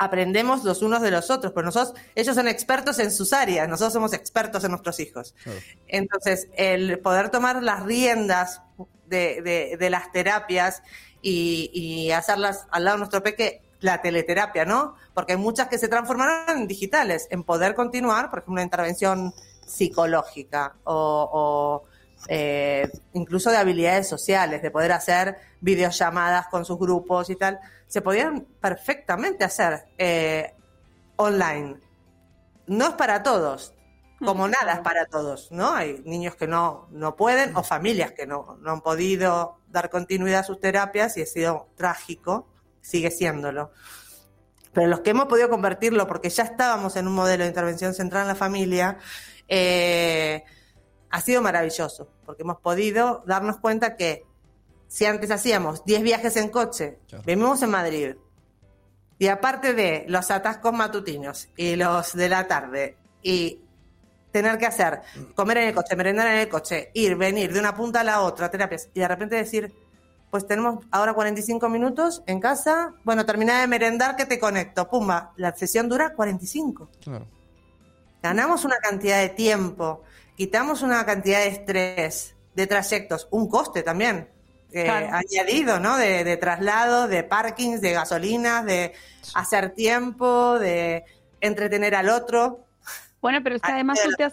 [0.00, 3.92] aprendemos los unos de los otros, pero nosotros, ellos son expertos en sus áreas, nosotros
[3.92, 5.34] somos expertos en nuestros hijos.
[5.42, 5.58] Claro.
[5.88, 8.62] Entonces, el poder tomar las riendas
[9.06, 10.82] de, de- de las terapias
[11.22, 14.94] y, y hacerlas al lado de nuestro peque, la teleterapia, ¿no?
[15.14, 19.32] Porque hay muchas que se transformaron en digitales, en poder continuar, por ejemplo, una intervención
[19.66, 21.88] psicológica o, o,
[22.28, 28.02] eh, incluso de habilidades sociales, de poder hacer videollamadas con sus grupos y tal, se
[28.02, 30.54] podían perfectamente hacer eh,
[31.16, 31.76] online.
[32.66, 33.72] No es para todos,
[34.24, 35.70] como Mm, nada para todos, ¿no?
[35.74, 40.40] Hay niños que no, no pueden o familias que no, no han podido dar continuidad
[40.40, 42.48] a sus terapias y ha sido trágico,
[42.80, 43.70] sigue siéndolo.
[44.72, 48.22] Pero los que hemos podido convertirlo, porque ya estábamos en un modelo de intervención central
[48.22, 48.98] en la familia,
[49.48, 50.44] eh,
[51.10, 54.24] ha sido maravilloso, porque hemos podido darnos cuenta que
[54.86, 57.24] si antes hacíamos 10 viajes en coche, Claro.
[57.26, 58.16] vivimos en Madrid,
[59.18, 63.62] y aparte de los atascos matutinos y los de la tarde, y
[64.30, 65.00] tener que hacer,
[65.34, 68.20] comer en el coche, merendar en el coche, ir, venir de una punta a la
[68.20, 69.72] otra, terapias, y de repente decir,
[70.30, 75.32] pues tenemos ahora 45 minutos en casa, bueno, termina de merendar que te conecto, pumba,
[75.36, 77.26] la sesión dura 45 Claro.
[78.22, 80.02] ganamos una cantidad de tiempo,
[80.36, 84.28] quitamos una cantidad de estrés, de trayectos, un coste también
[84.72, 85.08] eh, Claro.
[85.12, 85.96] añadido, ¿no?
[85.96, 88.92] De, de traslado, de parkings, de gasolinas, de
[89.34, 91.04] hacer tiempo, de
[91.40, 92.66] entretener al otro.
[93.20, 94.32] Bueno, pero es que además tú te has,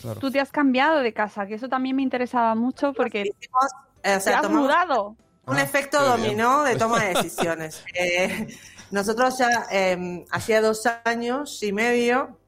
[0.00, 0.20] Claro.
[0.20, 3.64] tú te has cambiado de casa, que eso también me interesaba mucho porque Hicimos,
[4.02, 5.16] eh, o te has mudado.
[5.46, 6.10] un Ah, efecto bien.
[6.38, 7.84] dominó de toma de decisiones.
[7.94, 8.48] Eh,
[8.90, 12.38] nosotros ya eh, hacía dos años y medio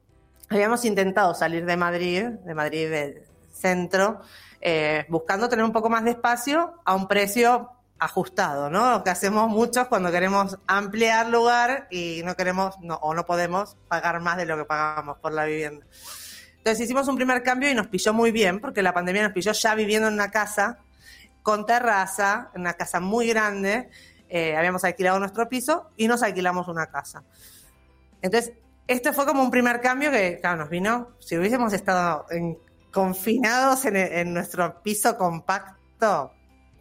[0.50, 4.20] habíamos intentado salir de Madrid, de Madrid del centro,
[4.60, 8.90] eh, buscando tener un poco más de espacio a un precio ajustado, ¿no?
[8.90, 13.76] Lo que hacemos muchos cuando queremos ampliar lugar y no queremos no, o no podemos
[13.88, 15.86] pagar más de lo que pagamos por la vivienda.
[16.58, 19.52] Entonces hicimos un primer cambio y nos pilló muy bien, porque la pandemia nos pilló
[19.52, 20.78] ya viviendo en una casa
[21.42, 23.88] con terraza, una casa muy grande.
[24.28, 27.22] eh, habíamos alquilado nuestro piso y nos alquilamos una casa.
[28.20, 28.52] Entonces,
[28.88, 31.10] este fue como un primer cambio que, claro, nos vino.
[31.20, 32.58] Si hubiésemos estado en-
[32.92, 36.32] confinados en, en nuestro piso compacto,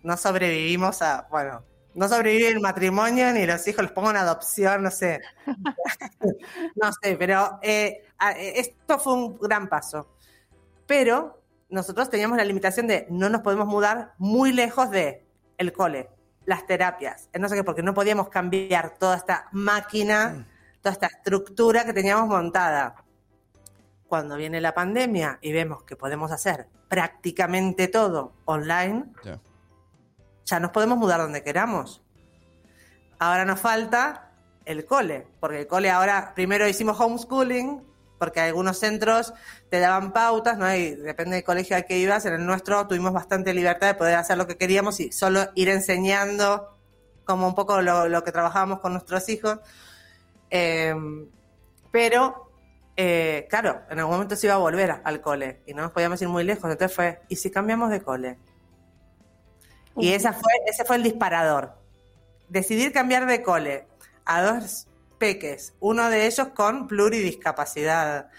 [0.06, 1.64] no sobrevivimos a, bueno,
[1.96, 5.20] no sobrevive el matrimonio ni los hijos, los pongo en adopción, no sé.
[6.76, 8.04] no sé, pero eh,
[8.38, 10.16] esto fue un gran paso.
[10.86, 15.26] Pero nosotros teníamos la limitación de no nos podemos mudar muy lejos de
[15.58, 16.10] el cole,
[16.46, 20.48] las terapias, no sé qué, porque no podíamos cambiar toda esta máquina,
[20.82, 22.96] toda esta estructura que teníamos montada.
[24.08, 29.06] Cuando viene la pandemia y vemos que podemos hacer prácticamente todo online.
[30.46, 32.02] Ya nos podemos mudar donde queramos.
[33.20, 34.32] ahora nos falta
[34.66, 37.84] el cole, porque el cole ahora, primero hicimos homeschooling,
[38.18, 39.34] porque algunos centros
[39.70, 40.74] te daban pautas, ¿no?
[40.74, 44.16] Y depende del colegio al que ibas, en el nuestro tuvimos bastante libertad de poder
[44.16, 46.76] hacer lo que queríamos y solo ir enseñando
[47.26, 49.60] como un poco lo, que trabajábamos con nuestros hijos.
[50.50, 50.96] Eh,
[51.92, 52.52] pero,
[52.96, 56.22] eh, claro, en algún momento se iba a volver al cole y no nos podíamos
[56.22, 56.70] ir muy lejos.
[56.72, 58.38] Entonces fue, ¿y si cambiamos de cole?
[59.98, 61.74] Y esa fue, ese fue el disparador.
[62.50, 63.86] Decidir cambiar de cole
[64.26, 68.30] a dos peques, uno de ellos con pluridiscapacidad.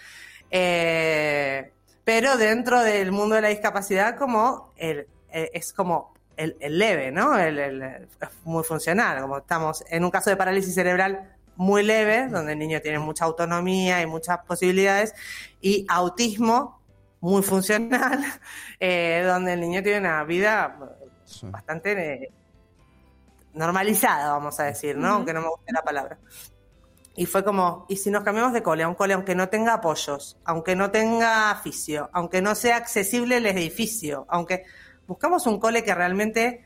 [0.50, 1.72] Eh,
[2.04, 7.36] pero dentro del mundo de la discapacidad como el, el- es como el, leve, ¿no?
[7.38, 8.06] El,
[8.44, 12.80] muy funcional, como estamos en un caso de parálisis cerebral muy leve, donde el niño
[12.82, 15.14] tiene mucha autonomía y muchas posibilidades,
[15.60, 16.80] y autismo
[17.20, 18.22] muy funcional,
[18.80, 20.76] eh, donde el niño tiene una vida
[21.26, 21.46] Sí.
[21.50, 21.92] bastante
[22.24, 22.32] eh,
[23.52, 25.08] normalizada, vamos a decir, ¿no?
[25.08, 25.16] Ujú.
[25.16, 26.18] Aunque no me guste la palabra.
[27.16, 29.74] Y fue como, ¿y si nos cambiamos de cole a un cole aunque no tenga
[29.74, 34.64] apoyos, aunque no tenga aficio, aunque no sea accesible el edificio, aunque
[35.06, 36.64] buscamos un cole que realmente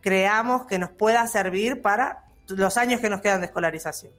[0.00, 4.12] creamos que nos pueda servir para los años que nos quedan de escolarización?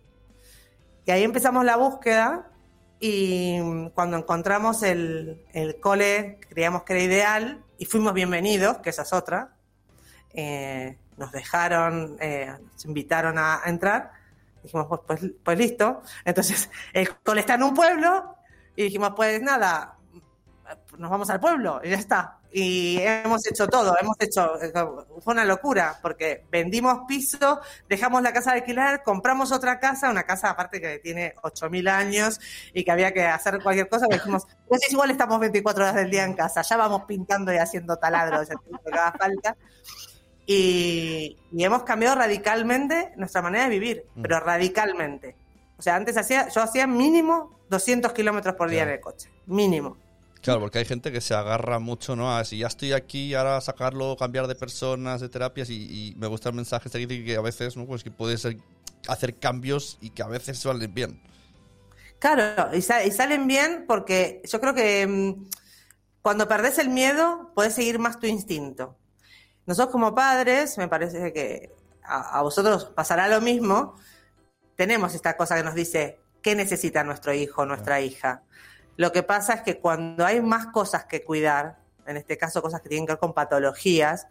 [1.05, 2.51] Y ahí empezamos la búsqueda
[2.99, 9.03] y cuando encontramos el, el cole, creíamos que era ideal y fuimos bienvenidos, que esa
[9.03, 9.55] es otra,
[10.33, 14.11] eh, nos dejaron, eh, nos invitaron a, a entrar,
[14.61, 16.01] dijimos, pues, pues, pues listo.
[16.25, 18.35] Entonces, el cole está en un pueblo
[18.75, 19.95] y dijimos, pues nada,
[20.97, 22.35] nos vamos al pueblo y ya está.
[22.51, 24.53] Y hemos hecho todo, hemos hecho,
[25.21, 30.23] fue una locura, porque vendimos piso, dejamos la casa de alquilar, compramos otra casa, una
[30.23, 32.39] casa aparte que tiene 8.000 años
[32.73, 35.95] y que había que hacer cualquier cosa, y dijimos, pues es igual estamos 24 horas
[35.95, 39.55] del día en casa, ya vamos pintando y haciendo taladros, lo que haga falta.
[40.45, 44.21] Y, y hemos cambiado radicalmente nuestra manera de vivir, Mm.
[44.23, 45.35] pero radicalmente.
[45.77, 48.89] O sea, antes hacía, yo hacía mínimo 200 kilómetros por día Claro.
[48.91, 49.97] en el coche, mínimo.
[50.41, 52.35] Claro, porque hay gente que se agarra mucho, ¿no?
[52.35, 55.75] A si ya estoy aquí, ahora sacarlo, cambiar de personas, de terapias, y,
[56.11, 57.85] y me gusta el mensaje este que a veces, ¿no?
[57.85, 58.47] Pues que puedes
[59.07, 61.21] hacer cambios y que a veces salen bien.
[62.19, 65.49] Claro, y, sa- y salen bien porque yo creo que mm,
[66.21, 68.97] cuando perdés el miedo, puedes seguir más tu instinto.
[69.67, 71.71] Nosotros como padres, me parece que
[72.03, 73.95] a, a vosotros pasará lo mismo,
[74.75, 78.43] tenemos esta cosa que nos dice qué necesita nuestro hijo o nuestra hija.
[78.97, 82.81] Lo que pasa es que cuando hay más cosas que cuidar, en este caso cosas
[82.81, 84.27] que tienen que ver con patologías,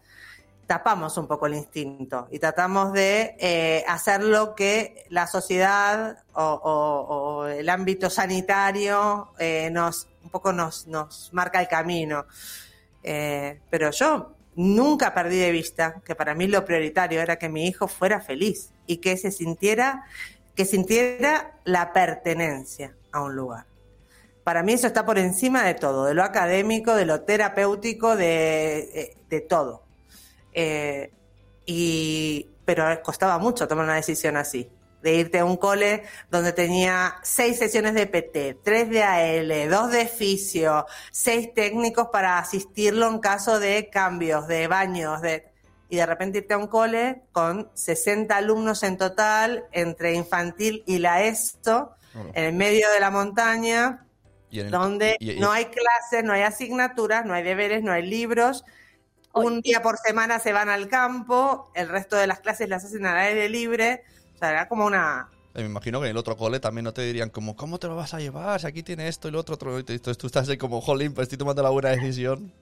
[0.67, 6.43] tapamos un poco el instinto y tratamos de eh, hacer lo que la sociedad o,
[6.45, 7.07] o-
[7.41, 12.27] o el ámbito sanitario eh, nos un poco nos, nos marca el camino.
[13.03, 17.67] Eh, pero yo nunca perdí de vista que para mí lo prioritario era que mi
[17.67, 20.05] hijo fuera feliz y que se sintiera
[20.55, 23.65] que sintiera la pertenencia a un lugar.
[24.49, 28.79] Para mí eso está por encima de todo, de lo académico, de lo terapéutico, de,
[28.79, 29.83] eh, de todo.
[30.55, 31.13] Eh,
[31.67, 34.67] y, pero costaba mucho tomar una decisión así,
[35.03, 39.91] de irte a un cole donde tenía seis sesiones de PT, tres de AL, dos
[39.91, 45.47] de fisio, seis técnicos para asistirlo en caso de cambios, de baños, de
[45.91, 51.01] y de repente irte a un cole con 60 alumnos en total entre infantil y
[51.01, 52.31] la ESTO, Claro.
[52.33, 54.07] en el medio de la montaña,
[54.51, 57.83] Y en el- donde y- y- no hay clases, no hay asignaturas, no hay deberes,
[57.83, 58.65] no hay libros.
[59.35, 63.07] Un día por semana se van al campo, el resto de las clases las hacen
[63.07, 64.03] al aire libre.
[64.35, 65.29] O sea, era como una...
[65.55, 67.97] Me imagino que en el otro cole también no te dirían como, ¿cómo te lo
[67.97, 68.61] vas a llevar?
[68.61, 69.77] Si aquí tiene esto y lo otro, otro.
[69.79, 72.53] Entonces tú estás ahí como, jolín, pues estoy tomando la buena decisión.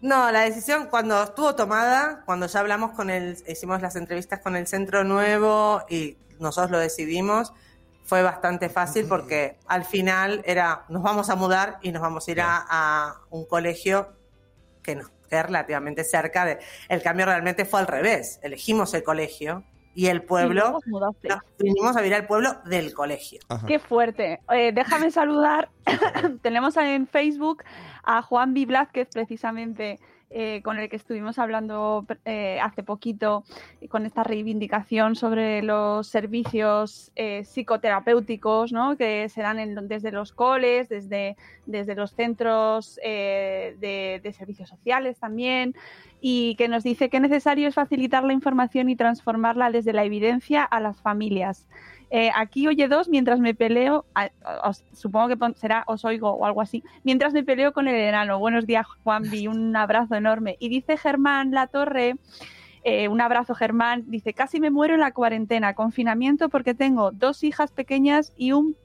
[0.00, 4.54] No, la decisión cuando estuvo tomada, cuando ya hablamos con el, hicimos las entrevistas con
[4.54, 7.52] el centro nuevo y nosotros lo decidimos,
[8.06, 12.30] fue bastante fácil porque al final era, nos vamos a mudar y nos vamos a
[12.30, 14.08] ir a, a un colegio
[14.82, 19.64] que nos queda relativamente cerca de, el cambio realmente fue al revés, elegimos el colegio
[19.96, 23.40] y el pueblo, nos vinimos a vivir al pueblo del colegio.
[23.48, 23.66] Ajá.
[23.66, 24.40] Qué fuerte.
[24.52, 25.70] Eh, déjame saludar.
[26.42, 27.64] Tenemos en Facebook
[28.04, 28.66] a Juan B.
[28.66, 29.98] Blázquez, precisamente,
[30.38, 33.42] eh, con el que estuvimos hablando eh, hace poquito,
[33.88, 38.96] con esta reivindicación sobre los servicios eh, psicoterapéuticos ¿no?
[38.98, 45.18] que se dan en- desde los coles, desde, desde los centros de, de servicios sociales
[45.18, 45.74] también,
[46.20, 50.64] y que nos dice que necesario es facilitar la información y transformarla desde la evidencia
[50.64, 51.66] a las familias.
[52.10, 54.30] Eh, aquí oye dos mientras me peleo, a-
[54.64, 58.38] os- supongo que será os oigo o algo así, mientras me peleo con el enano.
[58.38, 60.56] Buenos días, Juanvi, un abrazo enorme.
[60.60, 62.16] Y dice Germán Latorre
[62.88, 64.04] Eh, un abrazo, Germán.
[64.06, 68.76] Dice, casi me muero en la cuarentena, confinamiento porque tengo dos hijas pequeñas y un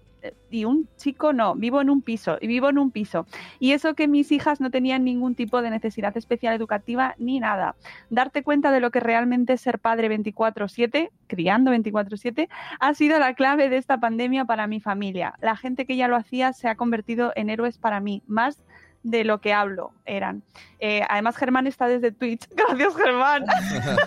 [0.50, 3.26] y un chico no, vivo en un piso, y vivo en un piso.
[3.60, 7.76] Y eso que mis hijas no tenían ningún tipo de necesidad especial educativa ni nada.
[8.10, 12.50] Darte cuenta de lo que realmente es ser padre 24/7, criando 24/7,
[12.80, 15.36] ha sido la clave de esta pandemia para mi familia.
[15.42, 18.64] La gente que ya lo hacía se ha convertido en héroes para mí, más
[19.04, 20.44] de lo que hablo eran.
[20.80, 22.48] Eh, además, Germán está desde Twitch.
[22.56, 23.46] Gracias, Germán.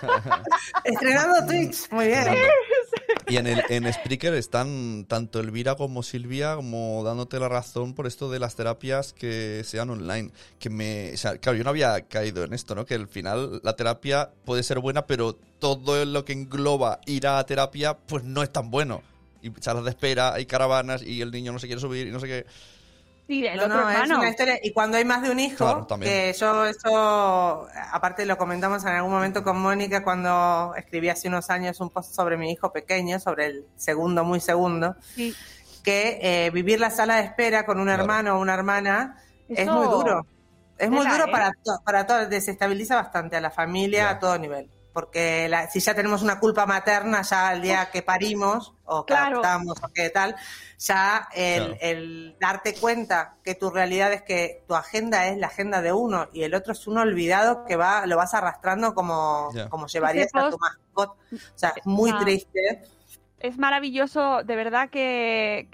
[0.83, 2.25] Estrenando Twitch, muy bien.
[3.27, 8.05] Y en, el, en Spreaker están tanto Elvira como Silvia como dándote la razón por
[8.05, 10.31] esto de las terapias que sean online.
[10.59, 12.85] Que me, o sea, claro, yo no había caído en esto, ¿no?
[12.85, 17.43] Que al final la terapia puede ser buena, pero todo lo que engloba ir a
[17.45, 19.01] terapia, pues no es tan bueno.
[19.41, 22.19] Y salas de espera, hay caravanas y el niño no se quiere subir y no
[22.19, 22.45] sé qué.
[23.27, 24.19] Sí, el No, otro no, es hermano.
[24.19, 24.59] una historia.
[24.61, 28.89] Y cuando hay más de un hijo, Claro, que yo eso, aparte lo comentamos en
[28.89, 33.19] algún momento con Mónica cuando escribí hace unos años un post sobre mi hijo pequeño,
[33.19, 35.33] sobre el segundo, muy segundo, Sí.
[35.83, 38.03] que eh, vivir la sala de espera con un Claro.
[38.03, 39.17] hermano o una hermana
[39.49, 40.25] es muy duro.
[40.77, 41.31] Es muy duro ¿eh?
[41.31, 44.69] para, to- para todo, desestabiliza bastante a la familia a todo nivel.
[44.95, 49.13] Porque la- si ya tenemos una culpa materna, ya el día que parimos, o que
[49.13, 49.39] Claro.
[49.39, 50.37] adoptamos, o que tal,
[50.79, 51.77] ya el, Claro.
[51.81, 56.29] el darte cuenta que tu realidad es que tu agenda es la agenda de uno
[56.31, 59.67] y el otro es uno olvidado que va lo vas arrastrando como, Ya.
[59.67, 61.11] como llevarías a tu mascota.
[61.11, 62.19] O sea, es muy Ah.
[62.21, 62.83] triste.
[63.45, 65.67] Es maravilloso, de verdad que,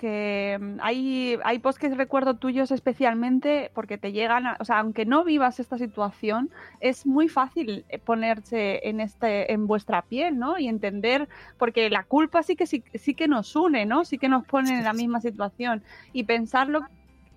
[0.82, 5.24] hay, hay posts que recuerdo tuyos especialmente porque te llegan, a- o sea, aunque no
[5.24, 6.50] vivas esta situación,
[6.82, 10.60] es muy fácil eh, ponerse en este, en vuestra piel, ¿no?
[10.60, 12.82] Y entender, porque la culpa sí que sí,
[13.16, 14.04] que nos une, ¿no?
[14.04, 15.82] Sí que nos pone en la misma situación.
[16.12, 16.82] Y pensarlo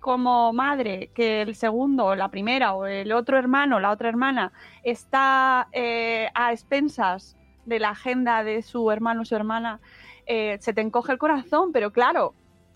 [0.01, 4.51] como madre, que el segundo, la primera, o el otro hermano, la otra hermana,
[4.83, 9.79] está eh, a expensas de la agenda de su hermano o su hermana,
[10.25, 12.33] eh, se te encoge el corazón, pero claro,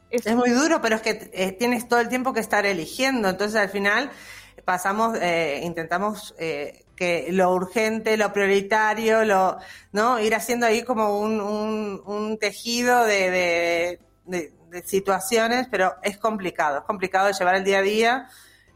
[0.10, 3.30] es, Es muy duro, pero es que eh, tienes todo el tiempo que estar eligiendo.
[3.30, 4.10] Entonces, al final,
[4.66, 9.58] pasamos, eh, intentamos eh, que lo urgente, lo prioritario, lo,
[9.92, 10.20] ¿no?
[10.20, 16.18] Ir haciendo ahí como un, un, un tejido de, de, de- de situaciones, pero es
[16.18, 16.78] complicado.
[16.80, 18.30] Es complicado de llevar el día a día.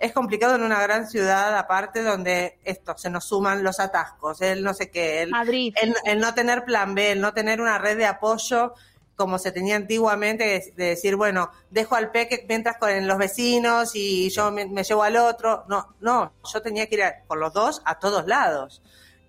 [0.03, 4.63] Es complicado en una gran ciudad, aparte, donde esto, se nos suman los atascos, el
[4.63, 5.73] no sé qué, el, Madrid.
[5.81, 8.73] el, el no tener plan B, el no tener una red de apoyo
[9.15, 13.91] como se tenía antiguamente, de, de decir, bueno, dejo al peque mientras con los vecinos
[13.95, 15.65] y yo me, me llevo al otro.
[15.69, 18.81] No, no, yo tenía que ir a- con los dos a todos lados.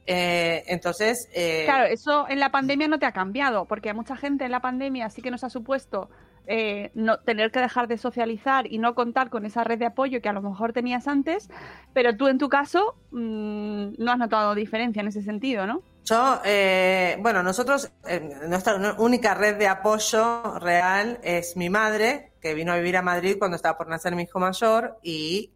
[0.06, 4.16] Eh, entonces, eh, Claro, eso en la pandemia no te ha cambiado, porque a mucha
[4.16, 6.10] gente en la pandemia sí que nos ha supuesto
[6.46, 10.20] eh, no tener que dejar de socializar y no contar con esa red de apoyo
[10.20, 11.48] que a lo mejor tenías antes,
[11.92, 15.82] pero tú en tu caso mm, no has notado diferencia en ese sentido, ¿no?
[16.04, 22.52] Yo, eh, bueno, nosotros, eh, nuestra única red de apoyo real es mi madre, que
[22.52, 25.50] vino a vivir a Madrid cuando estaba por nacer mi hijo mayor y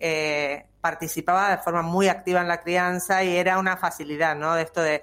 [0.81, 4.55] participaba de forma muy activa en la crianza y era una facilidad, ¿no?
[4.55, 5.03] De esto de,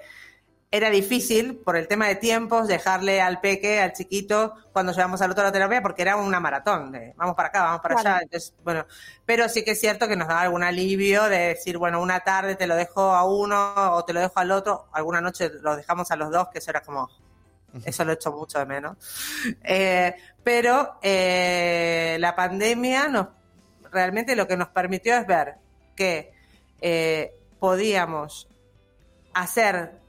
[0.76, 5.32] era difícil por el tema de tiempos dejarle al peque, al chiquito, cuando llevamos al
[5.32, 8.10] otro a la terapia, porque era una maratón, de vamos para acá, vamos para Claro.
[8.10, 8.24] allá.
[8.24, 8.86] Entonces, bueno,
[9.26, 12.56] pero sí que es cierto que nos daba algún alivio de decir, bueno, una tarde
[12.56, 16.12] te lo dejo a uno o te lo dejo al otro, alguna noche los dejamos
[16.12, 17.10] a los dos, que eso era como,
[17.86, 18.98] eso lo echo mucho de menos.
[19.64, 20.14] Eh,
[20.44, 23.28] pero eh, la pandemia nos
[23.92, 25.56] realmente lo que nos permitió es ver
[25.96, 26.34] que
[26.82, 28.50] eh, podíamos
[29.34, 30.04] hacer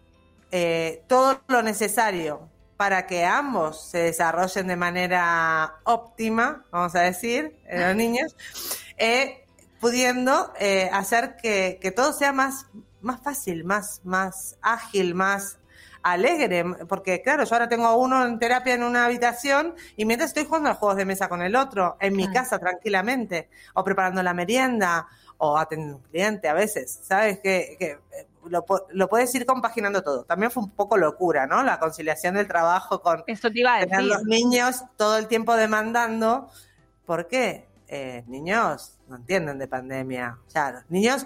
[0.51, 7.57] eh, todo lo necesario para que ambos se desarrollen de manera óptima, vamos a decir,
[7.66, 8.36] eh, los niños,
[8.99, 9.44] eh,
[9.80, 12.66] pudiendo eh, hacer que, que todo sea más,
[13.01, 15.59] más fácil, más, más ágil, más
[16.03, 20.44] alegre, porque claro, yo ahora tengo uno en terapia en una habitación y mientras estoy
[20.44, 24.32] jugando a juegos de mesa con el otro, en mi casa tranquilamente, o preparando la
[24.32, 27.40] merienda, o atendiendo un cliente a veces, ¿sabes?
[27.40, 27.99] Que, que
[28.49, 30.24] lo, lo puedes ir compaginando todo.
[30.24, 31.62] También fue un poco locura, ¿no?
[31.62, 34.12] La conciliación del trabajo con Esto te iba a tener decir.
[34.12, 36.49] los niños todo el tiempo demandando.
[37.05, 37.68] ¿Por qué?
[37.88, 40.38] Eh, niños no entienden de pandemia.
[40.47, 41.24] O sea, los niños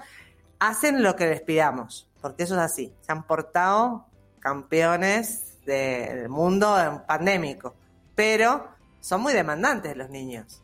[0.58, 2.92] hacen lo que les pidamos, porque eso es así.
[3.00, 4.06] Se han portado
[4.40, 7.74] campeones de- del mundo en pandémico,
[8.14, 8.68] pero
[9.00, 10.62] son muy demandantes los niños.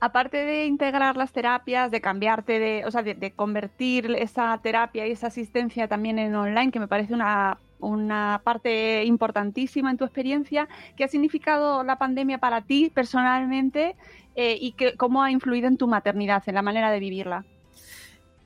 [0.00, 5.12] Aparte de integrar las terapias, de cambiarte de, o sea, de, convertir esa terapia y
[5.12, 10.68] esa asistencia también en online, que me parece una, una parte importantísima en tu experiencia,
[10.96, 13.96] ¿qué ha significado la pandemia para ti personalmente
[14.34, 17.44] eh, y que, cómo ha influido en tu maternidad, en la manera de vivirla?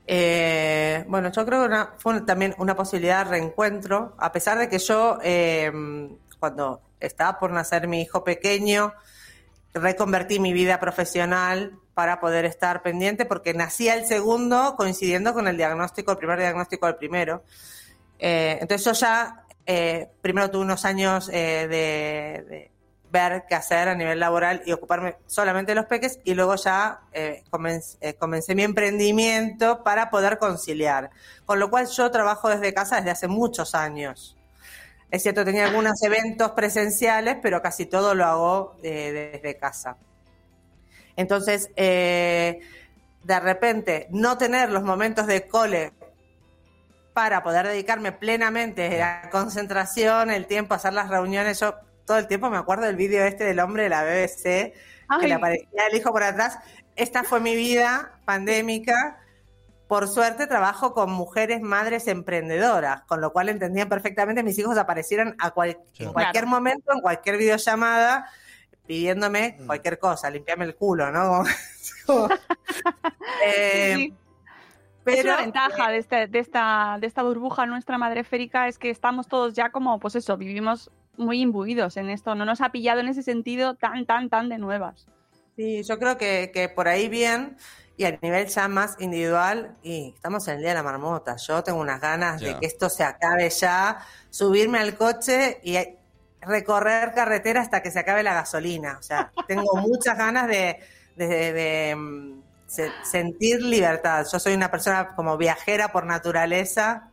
[0.05, 4.79] Eh, bueno, yo creo que fue también una posibilidad de reencuentro, a pesar de que
[4.79, 5.71] yo, eh,
[6.39, 8.93] cuando estaba por nacer mi hijo pequeño,
[9.73, 15.57] reconvertí mi vida profesional para poder estar pendiente, porque nacía el segundo coincidiendo con el
[15.57, 17.43] diagnóstico, el primer diagnóstico del primero.
[18.19, 22.71] Eh, entonces yo ya, eh, primero tuve unos años eh, de,
[23.13, 27.01] ver qué hacer a nivel laboral y ocuparme solamente de los peques y luego ya
[27.13, 27.43] eh,
[28.17, 31.11] comencé mi emprendimiento para poder conciliar.
[31.45, 34.35] Con lo cual yo trabajo desde casa desde hace muchos años.
[35.13, 39.95] Es cierto, tenía algunos eventos presenciales, pero casi todo lo hago eh, desde casa.
[41.15, 42.61] Entonces, eh,
[43.23, 45.93] de repente, no tener los momentos de cole
[47.13, 51.59] para poder dedicarme plenamente a la concentración, el tiempo, hacer las reuniones.
[51.59, 51.75] Yo
[52.07, 54.73] todo el tiempo me acuerdo del vídeo este del hombre de la BBC,
[55.21, 56.57] que le aparecía el hijo por atrás.
[56.95, 59.22] Esta fue mi vida pandémica.
[59.93, 65.35] Por suerte trabajo con mujeres madres emprendedoras, con lo cual entendían perfectamente mis hijos aparecieran
[65.37, 66.07] a cual- Claro.
[66.09, 68.25] en cualquier momento, en cualquier videollamada,
[68.87, 69.67] pidiéndome Mm.
[69.67, 71.43] cualquier cosa, limpiarme el culo, ¿no?
[73.45, 74.13] Eh, Sí.
[75.03, 78.79] pero es una ventaja de, este- de esta, de esta burbuja nuestra madre esférica es
[78.79, 82.33] que estamos todos ya como, pues eso, vivimos muy imbuidos en esto.
[82.33, 85.05] No nos ha pillado en ese sentido tan, tan, tan de nuevas.
[85.55, 87.57] Sí, yo creo que, que por ahí bien
[87.95, 91.35] y a nivel ya más individual, y estamos en el día de la marmota.
[91.35, 95.77] Yo tengo unas ganas de que esto se acabe ya, subirme al coche y
[96.41, 98.97] recorrer carretera hasta que se acabe la gasolina.
[98.99, 100.79] O sea, tengo muchas ganas de,
[101.15, 104.25] de- de, de, mm, se- sentir libertad.
[104.31, 107.11] Yo soy una persona como viajera por naturaleza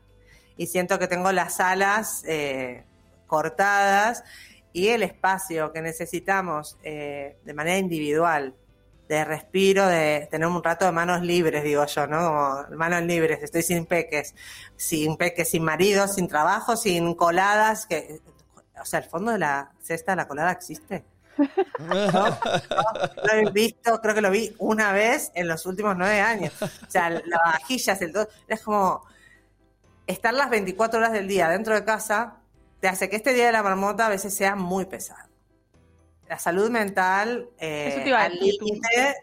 [0.56, 2.84] y siento que tengo las alas eh,
[3.26, 4.24] cortadas
[4.72, 8.54] y el espacio que necesitamos eh, de manera individual,
[9.10, 12.18] de respiro, de tener un rato de manos libres, digo yo, ¿no?
[12.18, 14.36] Como manos libres, estoy sin peques,
[14.76, 18.20] sin peques, sin marido, sin trabajo, sin coladas, que,
[18.80, 21.04] o sea, el fondo de la cesta de la colada existe.
[21.88, 26.52] Lo he visto, creo que lo vi una vez en los últimos nueve años.
[26.62, 29.02] O sea, las vajillas, el todo, es como
[30.06, 32.36] estar las 24 horas del día dentro de casa
[32.78, 35.29] te hace que este día de la marmota a veces sea muy pesado.
[36.30, 39.16] La salud mental eh, al límite,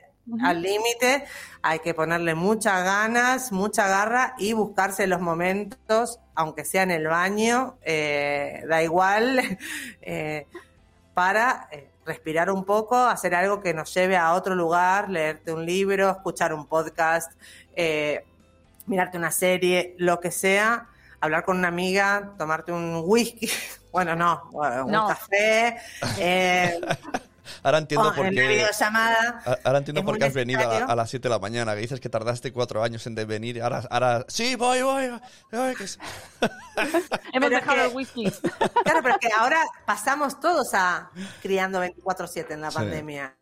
[0.44, 1.24] al límite,
[1.62, 7.08] hay que ponerle muchas ganas, mucha garra y buscarse los momentos, aunque sea en el
[7.08, 9.40] baño, eh, da igual,
[10.02, 10.48] eh,
[11.14, 15.66] para eh, respirar un poco, hacer algo que nos lleve a otro lugar, leerte un
[15.66, 17.32] libro, escuchar un podcast,
[18.86, 20.90] mirarte una serie, lo que sea,
[21.22, 23.50] hablar con una amiga, tomarte un whisky,
[23.98, 25.08] bueno, no, bueno, un No.
[25.08, 25.78] café,
[26.20, 26.80] eh,
[27.64, 28.66] Ahora entiendo por qué.
[29.64, 32.10] Ahora entiendo por qué has venido a, las 7 de la mañana, que dices que
[32.10, 33.62] tardaste cuatro años en de venir.
[33.64, 35.10] Ahora, ahora sí, voy, voy.
[35.52, 35.86] voy, que.
[37.34, 38.26] Hemos Pero dejado que- el whisky.
[38.84, 41.10] Claro, pero es que ahora pasamos todos a
[41.42, 42.76] criando 24/7 en la Sí.
[42.78, 43.34] pandemia.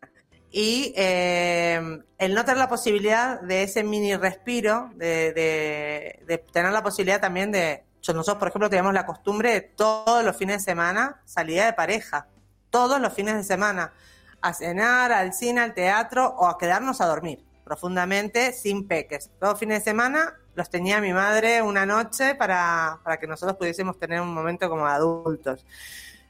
[0.52, 1.80] Y eh,
[2.18, 7.20] el no tener la posibilidad de ese mini respiro, de, de- de tener la posibilidad
[7.20, 7.84] también de...
[8.14, 12.28] Nosotros, por ejemplo, teníamos la costumbre de todos los fines de semana salida de pareja.
[12.70, 13.92] Todos los fines de semana.
[14.40, 19.30] A cenar, al cine, al teatro o a quedarnos a dormir profundamente sin peques.
[19.40, 23.98] Todos fines de semana los tenía mi madre una noche para, para que nosotros pudiésemos
[23.98, 25.66] tener un momento como adultos.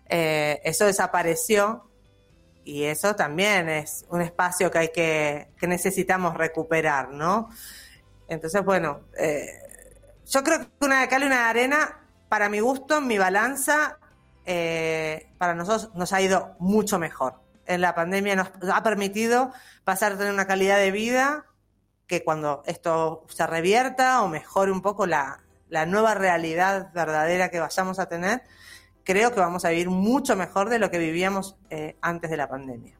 [0.08, 1.90] Eh, eso desapareció
[2.64, 7.50] y eso también es un espacio que hay que, que necesitamos recuperar, ¿no?
[8.26, 9.46] Entonces, bueno, eh,
[10.26, 13.98] yo creo que una de cal y una de arena, para mi gusto, mi balanza,
[14.44, 17.40] eh, para nosotros nos ha ido mucho mejor.
[17.66, 19.52] En la pandemia nos ha permitido
[19.84, 21.46] pasar a tener una calidad de vida
[22.06, 27.58] que cuando esto se revierta o mejore un poco la, la nueva realidad verdadera que
[27.58, 28.42] vayamos a tener,
[29.04, 32.48] creo que vamos a vivir mucho mejor de lo que vivíamos eh, antes de la
[32.48, 32.98] pandemia.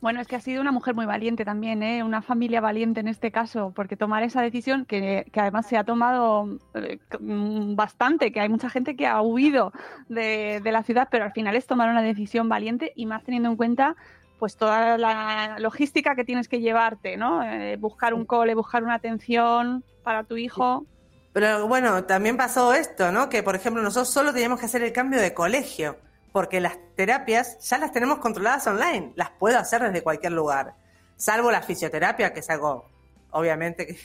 [0.00, 2.02] Bueno, es que ha sido una mujer muy valiente también, ¿eh?
[2.02, 5.84] una familia valiente en este caso, porque tomar esa decisión, que, que además se ha
[5.84, 9.72] tomado eh, bastante, que hay mucha gente que ha huido
[10.08, 13.48] de, de la ciudad, pero al final es tomar una decisión valiente y más teniendo
[13.50, 13.96] en cuenta
[14.38, 17.42] pues toda la logística que tienes que llevarte, ¿no?
[17.42, 20.84] Eh, buscar un cole, buscar una atención para tu hijo.
[21.32, 23.28] Pero bueno, también pasó esto, ¿no?
[23.28, 25.96] Que por ejemplo nosotros solo teníamos que hacer el cambio de colegio,
[26.36, 30.74] porque las terapias ya las tenemos controladas online, las puedo hacer desde cualquier lugar,
[31.16, 32.90] salvo la fisioterapia, que es algo
[33.30, 33.96] obviamente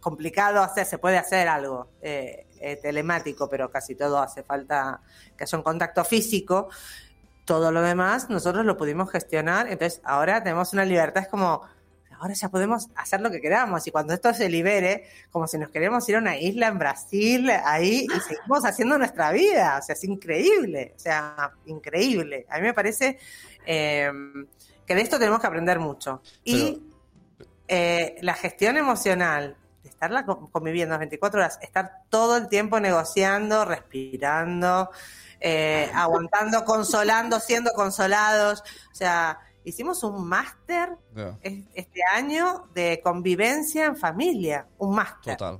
[0.00, 5.00] complicado hacer, se puede hacer algo eh, eh, telemático, pero casi todo hace falta
[5.36, 6.68] que haya un contacto físico.
[7.44, 11.62] Todo lo demás nosotros lo pudimos gestionar, entonces ahora tenemos una libertad, es como,
[12.20, 15.70] ahora ya podemos hacer lo que queramos y cuando esto se libere, como si nos
[15.70, 19.94] queremos ir a una isla en Brasil, ahí y seguimos haciendo nuestra vida, o sea,
[19.94, 22.46] es increíble, o sea, increíble.
[22.50, 23.18] A mí me parece
[23.66, 24.10] eh,
[24.86, 26.22] que de esto tenemos que aprender mucho.
[26.44, 26.82] Y
[27.68, 32.80] eh, la gestión emocional, de estarla con- conviviendo las 24 horas, estar todo el tiempo
[32.80, 34.90] negociando, respirando,
[35.40, 39.38] eh, aguantando, consolando, siendo consolados, o sea,
[39.68, 40.90] hicimos un máster
[41.42, 45.36] es- este año de convivencia en familia, un máster.
[45.36, 45.58] total.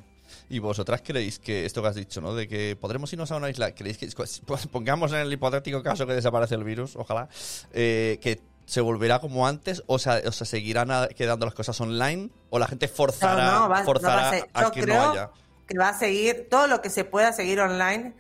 [0.51, 2.35] ¿Y vosotras creéis que esto que has dicho, ¿no?
[2.35, 4.09] De que podremos irnos a una isla, ¿creéis que,
[4.47, 7.29] pues, pongamos en el hipotético caso que desaparece el virus, ojalá,
[7.73, 12.29] eh, que se volverá como antes o sea, o sea seguirán quedando las cosas online
[12.51, 14.85] o la gente forzará, No, no, va- no forzará va a ser- a que no
[14.87, 15.31] creo haya?
[15.67, 18.15] que va a seguir todo lo que se pueda seguir online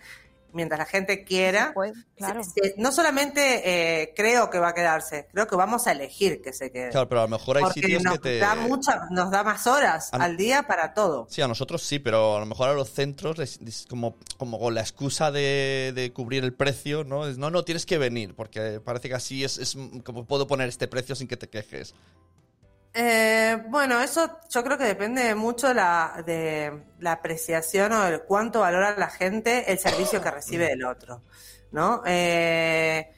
[0.53, 1.73] mientras la gente quiera.
[1.75, 2.43] Pues, claro.
[2.45, 6.41] Se- se- no solamente eh, creo que va a quedarse, creo que vamos a elegir
[6.43, 6.91] que se quede.
[6.91, 8.39] Claro, pero a lo mejor hay porque sitios nos que te...
[8.39, 11.27] da mucha, nos da más horas A- al día para todo.
[11.31, 14.59] Sí, a nosotros sí, pero a lo mejor a los centros les- les- como, como
[14.59, 17.27] con la excusa de, de cubrir el precio, ¿no?
[17.27, 20.69] Es, no, no, tienes que venir, porque parece que así es, es como puedo poner
[20.69, 21.95] este precio sin que te quejes.
[22.95, 28.61] Eh, bueno, eso yo creo que depende mucho la, de la apreciación o de cuánto
[28.61, 31.22] valora la gente el servicio que recibe del otro,
[31.70, 32.03] ¿no?
[32.07, 33.12] Eh,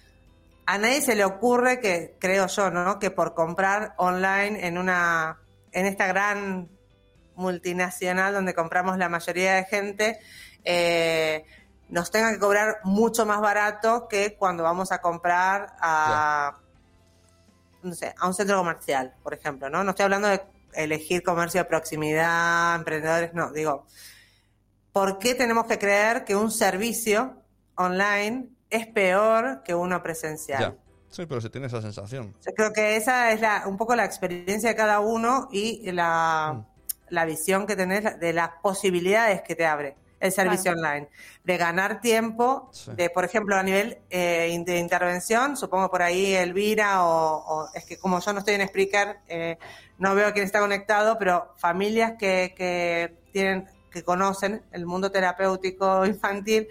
[0.66, 2.98] a nadie se le ocurre que, creo yo, ¿no?
[2.98, 5.38] Que por comprar online en una,
[5.72, 6.68] en esta gran
[7.34, 10.20] multinacional donde compramos la mayoría de gente,
[10.64, 11.44] eh,
[11.88, 16.58] nos tenga que cobrar mucho más barato que cuando vamos a comprar a,
[17.82, 19.84] no sé, a un centro comercial, por ejemplo, ¿no?
[19.84, 20.42] No estoy hablando de
[20.74, 23.86] elegir comercio de proximidad, emprendedores, no, digo,
[24.92, 27.36] ¿por qué tenemos que creer que un servicio
[27.76, 30.60] online es peor que uno presencial?
[30.60, 30.76] Ya.
[31.08, 32.36] Sí, pero se tiene esa sensación.
[32.46, 36.64] Yo creo que esa es la, un poco la experiencia de cada uno y la,
[37.08, 41.08] la visión que tenés de las posibilidades que te abre el servicio online.
[41.44, 42.92] De ganar tiempo, Sí.
[42.94, 47.84] de, por ejemplo, a nivel eh, de intervención, supongo por ahí Elvira o, o- es
[47.86, 49.58] que como yo no estoy en Spreaker, eh,
[49.98, 56.04] no veo quién está conectado, pero familias que, que tienen, que conocen el mundo terapéutico
[56.06, 56.68] infantil,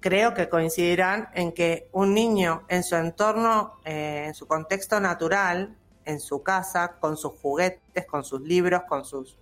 [0.00, 5.76] creo que coincidirán en que un niño en su entorno, eh, en su contexto natural,
[6.04, 9.36] en su casa, con sus juguetes, con sus libros, con sus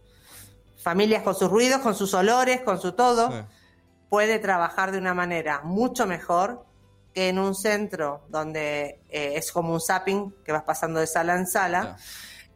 [0.79, 3.39] familias, con sus ruidos, con sus olores, con su todo, Sí.
[4.09, 6.65] puede trabajar de una manera mucho mejor
[7.15, 11.37] que en un centro donde eh, es como un zapping que vas pasando de sala
[11.37, 11.97] en sala.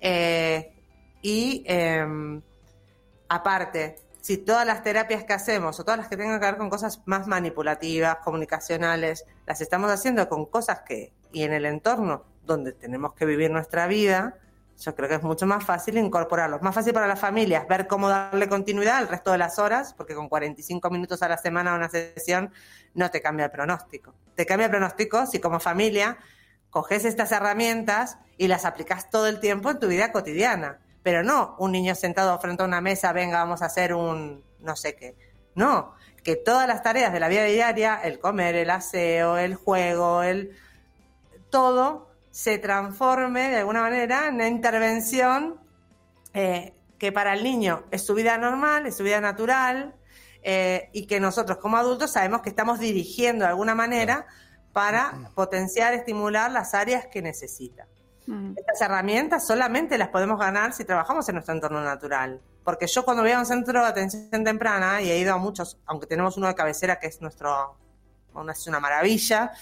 [0.00, 0.72] Eh,
[1.20, 2.40] y eh,
[3.28, 6.70] aparte, si todas las terapias que hacemos o todas las que tengan que ver con
[6.70, 12.72] cosas más manipulativas, comunicacionales, las estamos haciendo con cosas que, y en el entorno donde
[12.72, 14.36] tenemos que vivir nuestra vida,
[14.78, 16.62] yo creo que es mucho más fácil incorporarlos.
[16.62, 20.14] Más fácil para las familias ver cómo darle continuidad al resto de las horas, porque
[20.14, 22.52] con 45 minutos a la semana una sesión
[22.94, 24.14] no te cambia el pronóstico.
[24.34, 26.18] Te cambia el pronóstico si como familia
[26.70, 30.80] coges estas herramientas y las aplicas todo el tiempo en tu vida cotidiana.
[31.02, 34.76] Pero no un niño sentado frente a una mesa, venga, vamos a hacer un no
[34.76, 35.16] sé qué.
[35.54, 40.22] No, que todas las tareas de la vida diaria, el comer, el aseo, el juego,
[40.22, 40.56] el
[41.50, 45.60] todo se transforme de alguna manera en una intervención
[46.32, 49.94] eh, que para el niño es su vida normal, es su vida natural,
[50.42, 54.26] eh, y que nosotros como adultos sabemos que estamos dirigiendo de alguna manera
[54.72, 57.86] para potenciar, estimular las áreas que necesita.
[58.26, 58.54] Mm.
[58.56, 62.40] Estas herramientas solamente las podemos ganar si trabajamos en nuestro entorno natural.
[62.64, 65.78] Porque yo cuando voy a un centro de atención temprana, y he ido a muchos,
[65.84, 67.76] aunque tenemos uno de cabecera que es nuestro,
[68.50, 69.52] es una maravilla,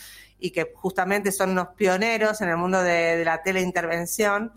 [0.41, 4.53] y que justamente son unos pioneros en el mundo de, de la teleintervención,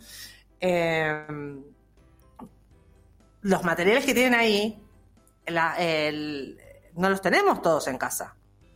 [0.60, 1.26] eh,
[3.42, 4.82] los materiales que tienen ahí,
[5.48, 6.58] la- el-
[6.96, 8.36] no los tenemos todos en casa.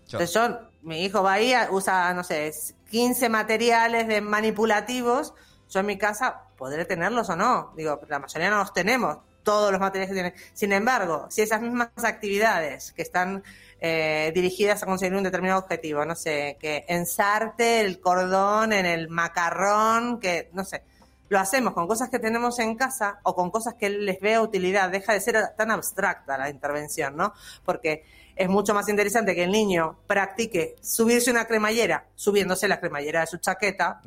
[0.09, 0.23] Claro.
[0.25, 2.51] Entonces yo, mi hijo va ahí, usa, no sé,
[2.89, 5.33] 15 materiales de manipulativos,
[5.69, 7.73] yo en mi casa podré tenerlos o no.
[7.75, 10.33] Digo, la mayoría no los tenemos, todos los materiales que tienen.
[10.53, 13.43] Sin embargo, si esas mismas actividades que están
[13.79, 19.09] eh, dirigidas a conseguir un determinado objetivo, no sé, que ensarte el cordón en el
[19.09, 20.83] macarrón, que, no sé,
[21.29, 24.89] lo hacemos con cosas que tenemos en casa o con cosas que les vea utilidad,
[24.89, 27.33] deja de ser tan abstracta la intervención, ¿no?
[27.65, 28.03] Porque
[28.35, 33.27] es mucho más interesante que el niño practique subirse una cremallera, subiéndose la cremallera de
[33.27, 34.01] su chaqueta.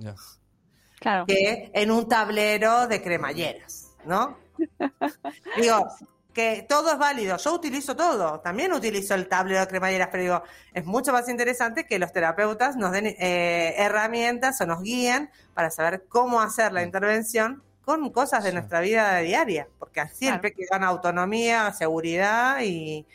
[0.98, 1.24] Claro.
[1.24, 4.36] que en un tablero de cremalleras, ¿no?
[5.56, 5.88] Digo,
[6.32, 10.42] que todo es válido, yo utilizo todo, también utilizo el tablero de cremalleras, pero digo,
[10.72, 15.70] es mucho más interesante que los terapeutas nos den eh, herramientas o nos guíen para
[15.70, 20.40] saber cómo hacer la intervención con cosas de nuestra vida diaria, porque así el Claro.
[20.40, 23.06] peque gana autonomía, seguridad y,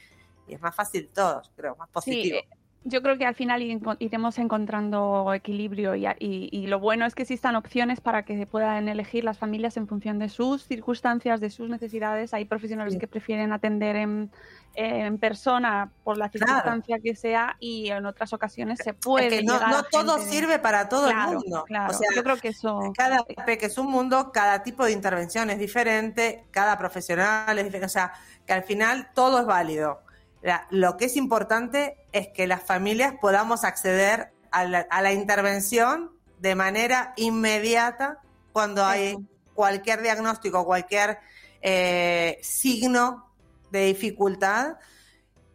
[0.48, 2.42] y es más fácil todo, creo, más positivo.
[2.42, 2.55] eh,
[2.88, 7.16] yo creo que al final ir- iremos encontrando equilibrio y, y- y lo bueno es
[7.16, 11.50] que existan opciones para que puedan elegir las familias en función de sus circunstancias, de
[11.50, 12.34] sus necesidades.
[12.34, 13.00] Hay profesionales Sí.
[13.00, 14.32] que prefieren atender en,
[14.76, 16.46] en persona por la Claro.
[16.48, 19.28] circunstancia que sea y en otras ocasiones se puede.
[19.28, 19.60] es que no,
[19.92, 21.64] todo gente sirve para todo Claro, el mundo.
[21.66, 21.92] claro.
[21.92, 22.94] O sea, yo creo que eso.
[22.96, 27.86] cada peque es un mundo, cada tipo de intervención es diferente, cada profesional es diferente,
[27.88, 28.14] o sea,
[28.46, 30.02] que al final todo es válido.
[30.46, 35.12] La- lo que es importante es que las familias podamos acceder a la, a la
[35.12, 38.22] intervención de manera inmediata
[38.54, 39.18] cuando hay
[39.56, 41.18] cualquier diagnóstico, cualquier
[41.64, 43.34] eh, signo
[43.72, 44.78] de dificultad.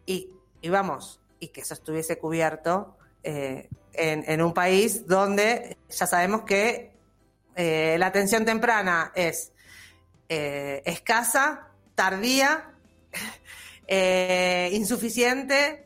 [0.06, 0.28] Y,
[0.60, 6.42] y vamos, y que eso estuviese cubierto eh, en, en un país donde ya sabemos
[6.42, 6.96] que
[7.54, 9.52] eh, la atención temprana es
[10.28, 12.72] escasa, tardía,
[13.90, 15.84] eh, insuficiente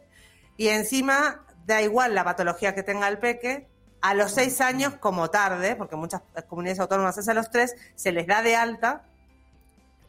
[0.58, 3.66] y encima da igual la patología que tenga el peque,
[4.02, 8.12] a los seis años como tarde, porque muchas comunidades autónomas es a los tres, se
[8.12, 9.04] les da de alta,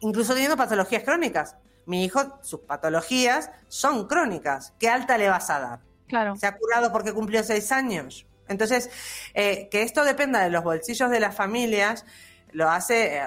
[0.02, 1.56] incluso teniendo patologías crónicas.
[1.86, 4.74] Mi hijo, sus patologías son crónicas.
[4.78, 5.80] ¿Qué alta le vas a dar?
[6.08, 6.36] Claro.
[6.36, 8.28] se ha curado porque cumplió seis años.
[8.50, 8.90] Entonces,
[9.34, 12.06] eh, que esto dependa de los bolsillos de las familias
[12.52, 13.24] lo hace eh,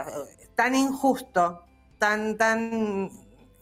[0.54, 1.64] tan injusto,
[1.98, 3.10] tan, tan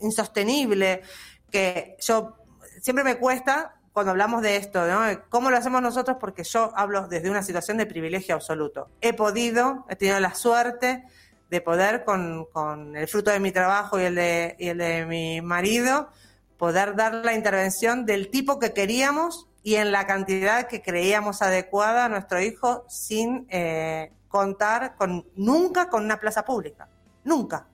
[0.01, 1.03] insostenible,
[1.51, 2.37] que yo
[2.81, 4.83] siempre me cuesta cuando hablamos de esto.
[5.31, 6.19] ¿Cómo lo hacemos nosotros?
[6.21, 8.91] Porque yo hablo desde una situación de privilegio absoluto.
[9.01, 11.05] He podido, he tenido la suerte
[11.49, 15.41] de poder, con, con el fruto de mi trabajo y el de, el de mi
[15.41, 16.11] marido,
[16.59, 22.05] poder dar la intervención del tipo que queríamos y en la cantidad que creíamos adecuada
[22.05, 26.89] a nuestro hijo sin eh, contar con nunca con una plaza pública.
[27.25, 27.67] Nunca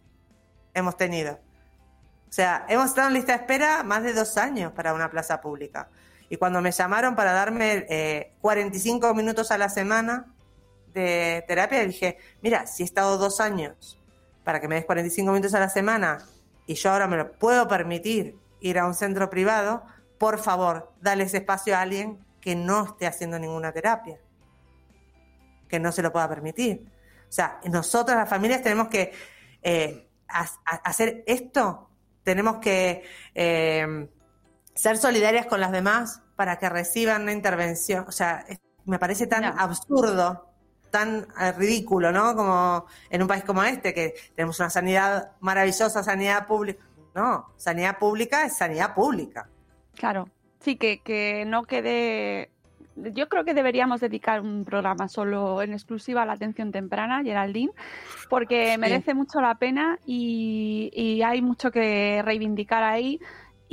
[0.73, 1.39] hemos tenido.
[2.33, 5.43] O sea, hemos estado en lista de espera más de dos años para una plaza
[5.43, 5.91] pública.
[6.31, 10.33] Y cuando me llamaron para darme eh, 45 minutos a la semana
[10.95, 14.01] de terapia, dije, mira, si he estado dos años
[14.45, 16.25] para que me des 45 minutos a la semana
[16.67, 19.83] y yo ahora me lo puedo permitir ir a un centro privado,
[20.17, 24.19] por favor, dale ese espacio a alguien que no esté haciendo ninguna terapia,
[25.69, 26.87] que no se lo pueda permitir.
[27.29, 29.13] O sea, nosotras las familias tenemos que
[29.63, 31.91] eh, ha- ha- hacer esto,
[32.25, 33.05] tenemos que
[33.35, 34.09] eh,
[34.75, 38.05] ser solidarias con las demás para que reciban una intervención.
[38.09, 38.45] O sea,
[38.85, 40.49] me parece tan absurdo,
[40.91, 42.37] tan eh, ridículo, ¿no?
[42.37, 46.85] Como en un país como este, que tenemos una sanidad maravillosa, sanidad pública.
[47.15, 49.49] No, sanidad pública es sanidad pública.
[49.95, 50.29] Claro,
[50.61, 52.52] sí, que, que no quede...
[52.97, 57.73] Yo creo que deberíamos dedicar un programa solo en exclusiva a la atención temprana, Geraldine,
[58.29, 63.21] porque merece mucho la pena y, y hay mucho que reivindicar ahí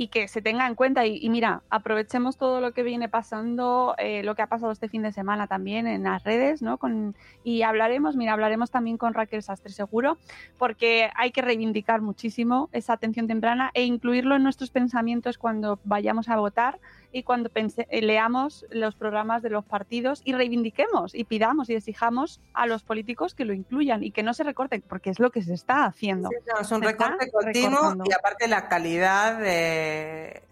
[0.00, 1.04] y que se tenga en cuenta.
[1.04, 4.88] Y, y mira, aprovechemos todo lo que viene pasando, eh, lo que ha pasado este
[4.88, 6.78] fin de semana también en las redes, ¿no?
[6.78, 7.14] Con,
[7.44, 10.16] y hablaremos, mira, hablaremos también con Raquel Sastre seguro,
[10.58, 16.30] porque hay que reivindicar muchísimo esa atención temprana e incluirlo en nuestros pensamientos cuando vayamos
[16.30, 16.80] a votar
[17.12, 21.74] y cuando pense- eh, leamos los programas de los partidos y reivindiquemos y pidamos y
[21.74, 25.30] exijamos a los políticos que lo incluyan y que no se recorten, porque es lo
[25.30, 26.28] que se está haciendo.
[26.28, 28.04] Sí, no, es un Se recorte continuo recortando.
[28.08, 30.42] y aparte la calidad de...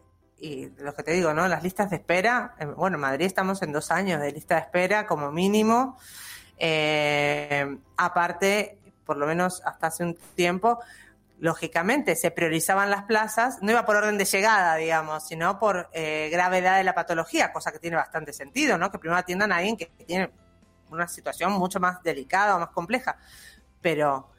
[0.41, 1.49] Y lo que te digo, ¿no?
[1.49, 5.05] Las listas de espera, bueno, en Madrid estamos en dos años de lista de espera
[5.07, 5.99] como mínimo.
[6.59, 10.79] Eh, aparte, por lo menos hasta hace un tiempo,
[11.41, 16.29] lógicamente se priorizaban las plazas, no iba por orden de llegada, digamos, sino por eh,
[16.33, 18.91] gravedad de la patología, cosa que tiene bastante sentido, ¿no?
[18.91, 20.31] Que primero atiendan a alguien que tiene
[20.91, 23.17] una situación mucho más delicada o más compleja.
[23.81, 24.31] Pero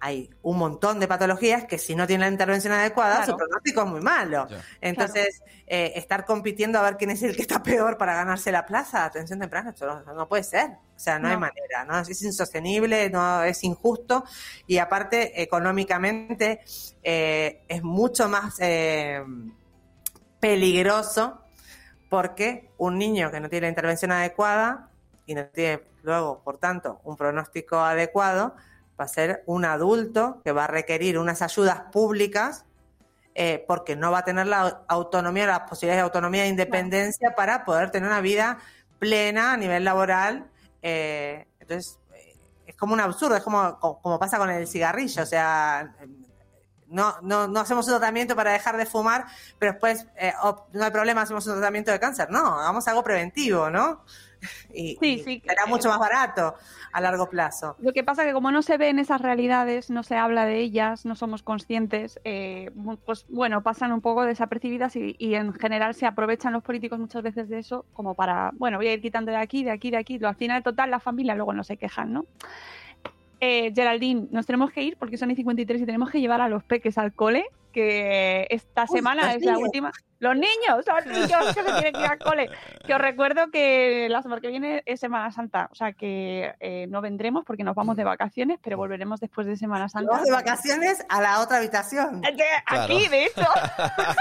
[0.00, 3.32] hay un montón de patologías que si no tienen la intervención adecuada, Claro.
[3.32, 4.46] su pronóstico es muy malo.
[4.80, 8.64] Entonces, eh, estar compitiendo a ver quién es el que está peor para ganarse la
[8.64, 10.70] plaza, atención temprana, esto no, no puede ser.
[10.70, 11.98] O sea, no, hay manera, ¿no?
[12.00, 14.24] Es insostenible, no es injusto
[14.66, 16.60] y aparte, económicamente,
[17.02, 19.22] eh, es mucho más eh,
[20.40, 21.40] peligroso
[22.08, 24.90] porque un niño que no tiene la intervención adecuada
[25.26, 28.54] y no tiene luego, por tanto, un pronóstico adecuado,
[28.98, 32.64] va a ser un adulto que va a requerir unas ayudas públicas
[33.34, 37.64] eh, porque no va a tener la autonomía, las posibilidades de autonomía e independencia para
[37.64, 38.58] poder tener una vida
[38.98, 40.50] plena a nivel laboral.
[40.82, 42.36] eh, entonces, eh,
[42.66, 45.94] es como un absurdo, es como, como, pasa con el cigarrillo, o sea,
[46.88, 49.26] no, no, no hacemos un tratamiento para dejar de fumar,
[49.58, 50.32] pero después eh,
[50.72, 52.30] no hay problema, hacemos un tratamiento de cáncer.
[52.30, 54.04] No, hagamos algo preventivo, ¿no?
[54.72, 56.54] Y, Sí, y sí, será que- mucho más barato
[56.92, 57.76] a largo plazo.
[57.80, 61.04] Lo que pasa que como no se ven esas realidades, no se habla de ellas,
[61.04, 62.70] no somos conscientes, eh,
[63.04, 67.22] pues bueno, pasan un poco desapercibidas y, y en general se aprovechan los políticos muchas
[67.22, 69.96] veces de eso como para, bueno, voy a ir quitando de aquí, de aquí, de
[69.98, 70.18] aquí.
[70.24, 72.24] Al final, total, la familia luego no se quejan, ¿no?
[73.40, 76.48] Eh, Geraldine, nos tenemos que ir porque son y 53 y tenemos que llevar a
[76.48, 79.92] los peques al cole, que esta Uy, semana es la última.
[80.20, 82.50] Los niños, los niños que se tienen que ir al cole.
[82.84, 86.86] Que os recuerdo que la semana que viene es Semana Santa, o sea que eh,
[86.88, 90.10] no vendremos porque nos vamos de vacaciones, pero volveremos después de Semana Santa.
[90.10, 92.24] Vamos de vacaciones a la otra habitación.
[92.24, 93.10] Eh, que Aquí, Claro.
[93.10, 93.42] de hecho.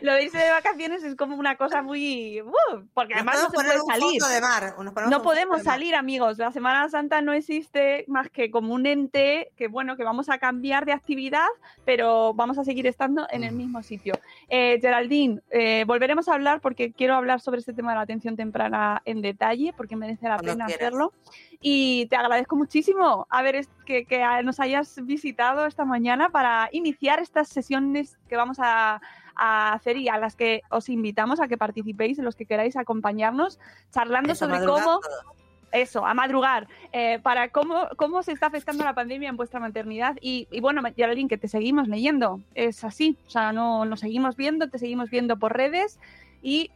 [0.00, 2.40] Lo de irse de vacaciones es como una cosa muy.
[2.42, 2.52] uh,
[2.92, 4.34] porque Nos además no podemos se puede un salir.
[4.34, 4.74] de mar.
[4.78, 5.74] nos No podemos de mar.
[5.74, 6.38] salir, amigos.
[6.38, 10.38] La Semana Santa no existe más que como un ente que, bueno, que vamos a
[10.38, 11.46] cambiar de actividad,
[11.84, 14.14] pero vamos a seguir estando en el mismo sitio.
[14.48, 18.36] Eh, Geraldine, eh, volveremos a hablar porque quiero hablar sobre este tema de la atención
[18.36, 20.82] temprana en detalle, porque merece la Cuando pena quieras.
[20.86, 21.12] hacerlo.
[21.60, 27.48] Y te agradezco muchísimo es- que, que nos hayas visitado esta mañana para iniciar estas
[27.48, 29.00] sesiones que vamos a,
[29.34, 33.58] a hacer y a las que os invitamos a que participéis, los que queráis acompañarnos,
[33.92, 35.00] charlando sobre cómo.
[35.74, 40.16] Eso, a madrugar, eh, para cómo, cómo se está afectando la pandemia en vuestra maternidad.
[40.20, 44.36] Y, y bueno, Geraldine, que te seguimos leyendo, es así, o sea, no nos seguimos
[44.36, 45.98] viendo, te seguimos viendo por redes
[46.42, 46.70] y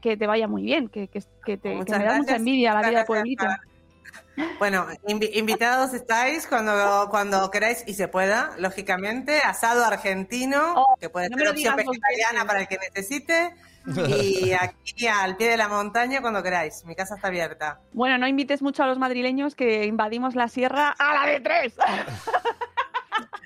[0.00, 2.88] que te vaya muy bien, que, que, que te, que me da mucha envidia la
[2.88, 3.46] vida pueblito.
[4.58, 9.38] Bueno, invi- invitados estáis cuando, cuando queráis y se pueda, lógicamente.
[9.38, 13.54] Asado argentino, Oh, que puede no ser opción vegetariana para el que necesite.
[13.86, 16.84] Y aquí al pie de la montaña cuando queráis.
[16.84, 17.80] Mi casa está abierta.
[17.92, 21.74] Bueno, no invites mucho a los madrileños que invadimos la sierra a la de tres.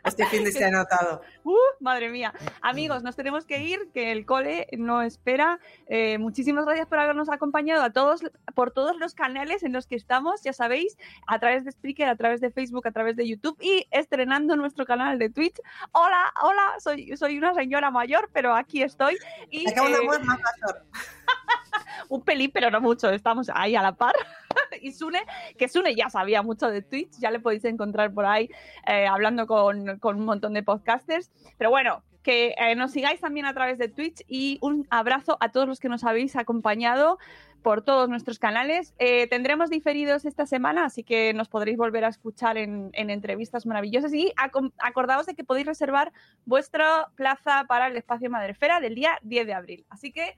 [0.04, 1.22] Este fin de se ha notado.
[1.44, 2.32] Uh, madre mía.
[2.62, 5.58] Amigos, nos tenemos que ir, que el cole no espera.
[5.88, 8.22] Eh, muchísimas gracias por habernos acompañado a todos
[8.54, 10.96] por todos los canales en los que estamos, ya sabéis,
[11.26, 14.86] a través de Spreaker, a través de Facebook, a través de YouTube y estrenando nuestro
[14.86, 15.60] canal de Twitch.
[15.92, 19.18] Hola, hola, soy, soy una señora mayor, pero aquí estoy.
[19.50, 19.74] Y, eh,
[20.06, 20.84] más mayor.
[22.08, 24.14] un pelín, pero no mucho, estamos ahí a la par.
[24.80, 25.20] y Sune,
[25.58, 28.50] que Sune ya sabía mucho de Twitch, ya le podéis encontrar por ahí
[28.86, 31.30] eh, hablando con, con un montón de podcasters.
[31.58, 35.52] Pero bueno, que eh, nos sigáis también a través de Twitch y un abrazo a
[35.52, 37.18] todos los que nos habéis acompañado
[37.62, 38.94] por todos nuestros canales.
[38.98, 43.64] Eh, tendremos diferidos esta semana, así que nos podréis volver a escuchar en, en entrevistas
[43.64, 44.12] maravillosas.
[44.12, 44.32] Y
[44.78, 46.12] acordaos de que podéis reservar
[46.44, 49.86] vuestra plaza para el espacio Madrefera del día 10 de abril.
[49.88, 50.34] Así que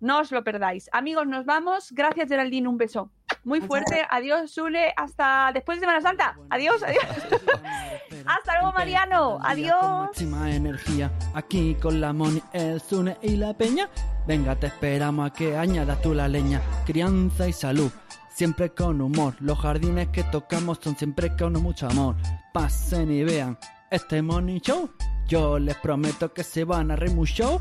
[0.00, 0.88] no os lo perdáis.
[0.92, 1.92] Amigos, nos vamos.
[1.92, 2.68] Gracias, Geraldine.
[2.68, 3.10] Un beso
[3.44, 4.06] muy fuerte.
[4.10, 4.92] Adiós, Sule.
[4.96, 6.36] Hasta después de Semana Santa.
[6.50, 7.04] Adiós, adiós.
[8.26, 9.38] Hasta luego, Mariano.
[9.38, 9.82] Con Adiós.
[9.82, 13.88] máxima energía, aquí con la Moni, el Zune y la Peña.
[14.26, 16.60] Venga, te esperamos a que añadas tú la leña.
[16.84, 17.90] Crianza y salud,
[18.28, 19.34] siempre con humor.
[19.40, 22.16] Los jardines que tocamos son siempre con mucho amor.
[22.52, 23.58] Pasen y vean
[23.90, 24.90] este Money Show.
[25.26, 27.60] Yo les prometo que se van a reír mucho.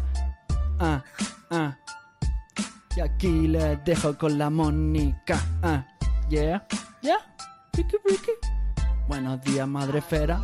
[0.79, 1.03] Ah,
[1.49, 1.77] ah.
[2.97, 5.39] Y aquí les dejo con la Mónica.
[5.61, 5.85] Ah,
[6.29, 6.65] yeah,
[7.03, 7.19] yeah.
[7.73, 8.31] Ricky, Ricky.
[9.07, 10.43] Buenos días, madre fera.